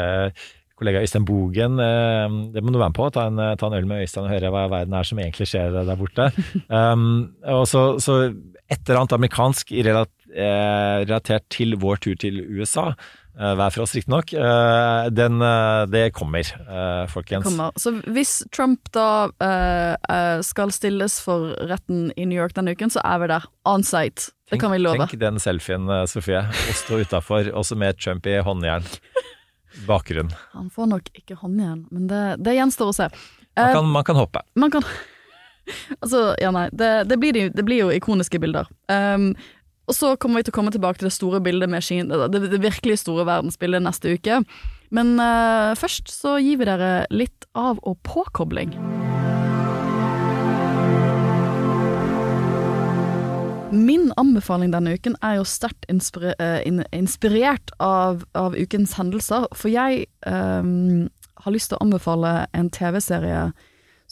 [0.82, 1.78] kollega Øystein Bogen.
[1.78, 3.10] eh, det må du være med på.
[3.14, 5.48] Ta en, ta en øl med Øystein og høre hva i verden er som egentlig
[5.50, 6.30] skjer der borte.
[6.72, 8.32] Um, og så, så
[8.70, 12.92] et eller annet amerikansk eh, relatert til vår tur til USA.
[13.38, 14.32] Eh, hver for oss, riktignok.
[14.34, 17.44] Uh, den, eh, det kommer, eh, folkens.
[17.44, 17.72] Kommer.
[17.76, 22.90] Så hvis Trump da eh, eh, skal stilles for retten i New York denne uken,
[22.92, 24.30] så er vi der on site.
[24.52, 24.98] Det kan vi love.
[25.06, 26.42] Tenk den selfien, eh, Sofie.
[26.44, 28.84] Å stå utafor, også med Trump i håndjern.
[29.86, 30.32] Bakgrunn.
[30.52, 33.08] Han får nok ikke håndjern, men det, det gjenstår å se.
[33.56, 34.40] Man Eh, kan, man kan hoppe.
[34.56, 34.82] man kan
[36.00, 38.66] Altså, ja nei, det, det, blir, det blir jo ikoniske bilder.
[38.88, 39.34] Um,
[39.90, 42.42] og så kommer vi til å komme tilbake til det store bildet med Skin, det,
[42.46, 44.42] det, virkelig store verdensbildet neste uke.
[44.94, 48.76] Men uh, først så gir vi dere litt av og påkobling.
[53.72, 56.60] Min anbefaling denne uken er jo sterkt inspire, eh,
[56.92, 61.08] inspirert av, av ukens hendelser, for jeg um,
[61.40, 63.46] har lyst til å anbefale en TV-serie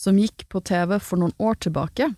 [0.00, 2.08] som gikk på TV for noen år tilbake,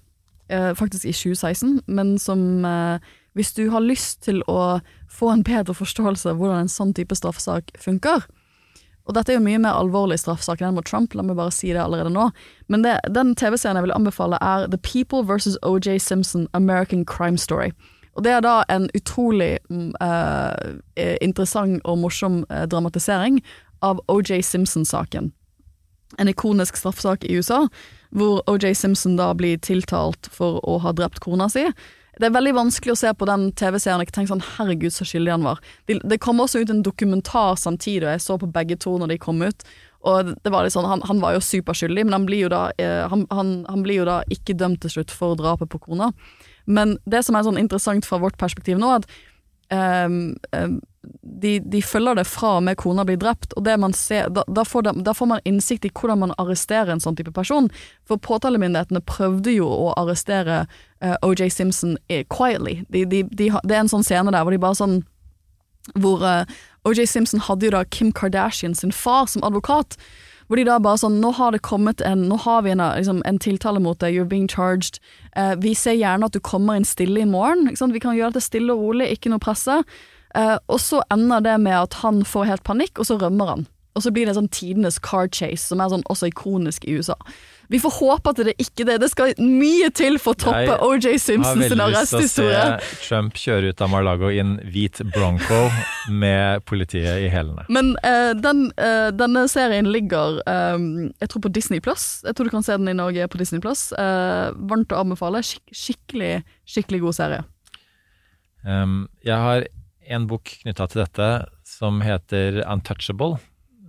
[0.54, 4.80] uh, faktisk i 2016, men som eh, hvis du har lyst til å
[5.10, 8.26] få en bedre forståelse av hvordan en sånn type straffesak funker,
[9.02, 11.72] og dette er jo mye mer alvorlig straffesak enn mot Trump, la meg bare si
[11.72, 12.28] det allerede nå.
[12.70, 15.56] Men det, den TV-serien jeg vil anbefale er The People vs.
[15.66, 17.72] OJ Simpson American Crime Story.
[18.14, 23.40] Og det er da en utrolig eh, interessant og morsom uh, dramatisering
[23.82, 25.32] av OJ Simpson-saken.
[26.20, 27.64] En ikonisk straffesak i USA,
[28.12, 31.64] hvor OJ Simpson da blir tiltalt for å ha drept kona si.
[32.20, 35.06] Det er veldig vanskelig å se på den TV-serien og ikke tenke sånn 'herregud, så
[35.08, 35.62] skyldig han var'.
[35.88, 39.14] Det, det kom også ut en dokumentar samtidig, og jeg så på begge to når
[39.14, 39.64] de kom ut.
[40.04, 42.70] Og det var litt sånn, Han, han var jo superskyldig, men han blir jo, da,
[42.78, 46.12] eh, han, han, han blir jo da ikke dømt til slutt for drapet på kona.
[46.66, 49.08] Men det som er sånn interessant fra vårt perspektiv nå, er at
[49.70, 50.68] eh,
[51.42, 54.82] de, de følger det fra og med kona blir drept, og ser, da, da, får
[54.86, 57.70] de, da får man innsikt i hvordan man arresterer en sånn type person.
[58.06, 60.66] For påtalemyndighetene prøvde jo å arrestere
[61.02, 62.82] uh, OJ Simpson eh, quietly.
[62.88, 65.02] De, de, de, det er en sånn scene der hvor de bare sånn
[65.98, 66.44] Hvor uh,
[66.86, 69.96] OJ Simpson hadde jo da Kim Kardashian sin far som advokat.
[70.46, 73.22] Hvor de da bare sånn Nå har det kommet en Nå har vi en, liksom,
[73.26, 75.02] en tiltale mot deg, you're being charged.
[75.34, 77.72] Uh, vi ser gjerne at du kommer inn stille i morgen.
[77.72, 79.82] Vi kan gjøre dette stille og rolig, ikke noe presse.
[80.34, 83.66] Eh, og så ender det med at han får helt panikk, og så rømmer han.
[83.92, 87.16] Og så blir det sånn tidenes car chase, som er sånn også ikonisk i USA.
[87.72, 88.98] Vi får håpe at det ikke det.
[89.00, 91.72] Det skal mye til for å toppe OJ Simpsons arresthistorie.
[91.72, 92.56] Jeg har veldig lyst til å
[92.92, 95.60] se Trump kjøre ut av Mar-Lago i en hvit Bronco
[96.22, 97.64] med politiet i hælene.
[97.72, 102.06] Men uh, den, uh, denne serien ligger um, Jeg tror på Disney Plus.
[102.26, 103.88] Jeg tror du kan se den i Norge på Disney Plus.
[103.96, 105.44] Uh, varmt å anbefale.
[105.44, 106.32] Skik skikkelig,
[106.68, 107.44] skikkelig god serie.
[108.68, 109.64] Um, jeg har
[110.12, 111.28] en bok knytta til dette
[111.68, 113.38] som heter Untouchable,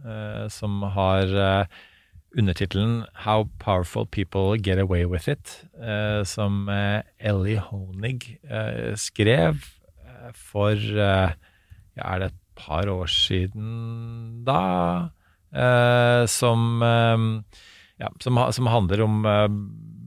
[0.06, 1.82] eh, som har uh,
[2.38, 9.62] undertittelen How Powerful People Get Away With It, eh, som eh, Ellie Honig eh, skrev
[10.04, 11.36] eh, for eh,
[11.94, 15.12] Er det et par år siden da?
[15.54, 17.28] Eh, som eh,
[18.02, 19.48] ja, som, som handler om eh,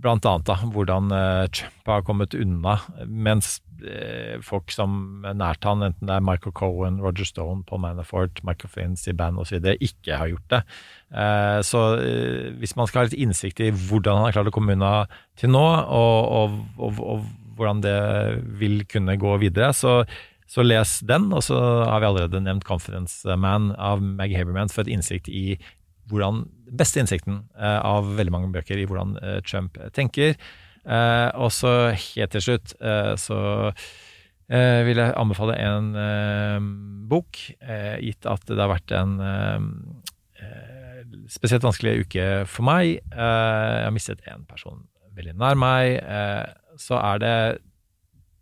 [0.06, 5.84] blant annet da, hvordan eh, Trump har kommet unna, mens eh, folk som nært han,
[5.84, 10.30] enten det er Michael Cohen, Roger Stone, Paul Manafort, Michael Flynn, Bannon osv., ikke har
[10.32, 10.62] gjort det.
[11.12, 11.82] Eh, så
[12.60, 14.94] hvis man skal ha litt innsikt i hvordan han har klart å komme unna
[15.38, 17.26] til nå, og, og, og, og
[17.56, 17.98] hvordan det
[18.60, 20.02] vil kunne gå videre, så,
[20.50, 21.30] så les den.
[21.34, 25.56] Og så har vi allerede nevnt Confidence Man av Meg Haberman for et innsikt i
[26.10, 26.44] hvordan,
[26.78, 30.36] beste innsikten eh, av veldig mange bøker i hvordan eh, Trump tenker.
[30.86, 32.76] Eh, og så helt til slutt
[33.18, 33.38] så
[34.46, 35.88] vil jeg anbefale en
[37.10, 37.34] bok,
[37.98, 39.16] gitt at det har vært en
[41.26, 43.00] spesielt vanskelig uke for meg.
[43.10, 44.84] Jeg har mistet en person
[45.18, 45.98] veldig nær meg.
[46.78, 47.34] Så er det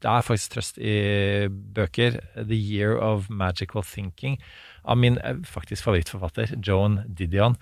[0.04, 2.20] det er faktisk trøst i bøker.
[2.36, 4.36] The Year of Magical Thinking
[4.84, 7.56] av min eh, faktisk favorittforfatter, Joan Didion.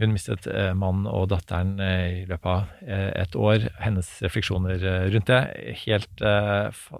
[0.00, 2.90] Hun mistet eh, mannen og datteren eh, i løpet av
[3.20, 3.68] et år.
[3.82, 5.40] Hennes refleksjoner rundt det,
[5.84, 6.24] helt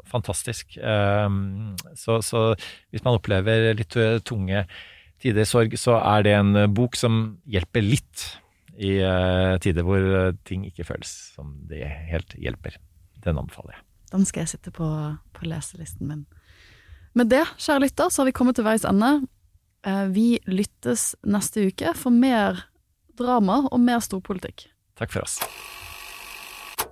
[0.09, 0.77] fantastisk.
[0.83, 2.51] Um, så, så
[2.93, 3.97] hvis man opplever litt
[4.29, 4.67] tunge
[5.21, 8.27] tider sorg, så er det en bok som hjelper litt
[8.81, 8.97] i
[9.61, 12.79] tider hvor ting ikke føles som det helt hjelper.
[13.21, 13.85] Den anbefaler jeg.
[14.11, 14.87] Den skal jeg sitte på,
[15.37, 16.23] på leselisten min.
[17.17, 19.19] Med det, kjære lytter, så har vi kommet til veis ende.
[19.87, 22.65] Eh, Vi lyttes neste uke for mer
[23.19, 24.69] drama og mer storpolitikk.
[24.99, 25.39] Takk for oss.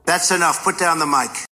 [0.07, 0.62] That's enough.
[0.64, 1.47] Put down the mic.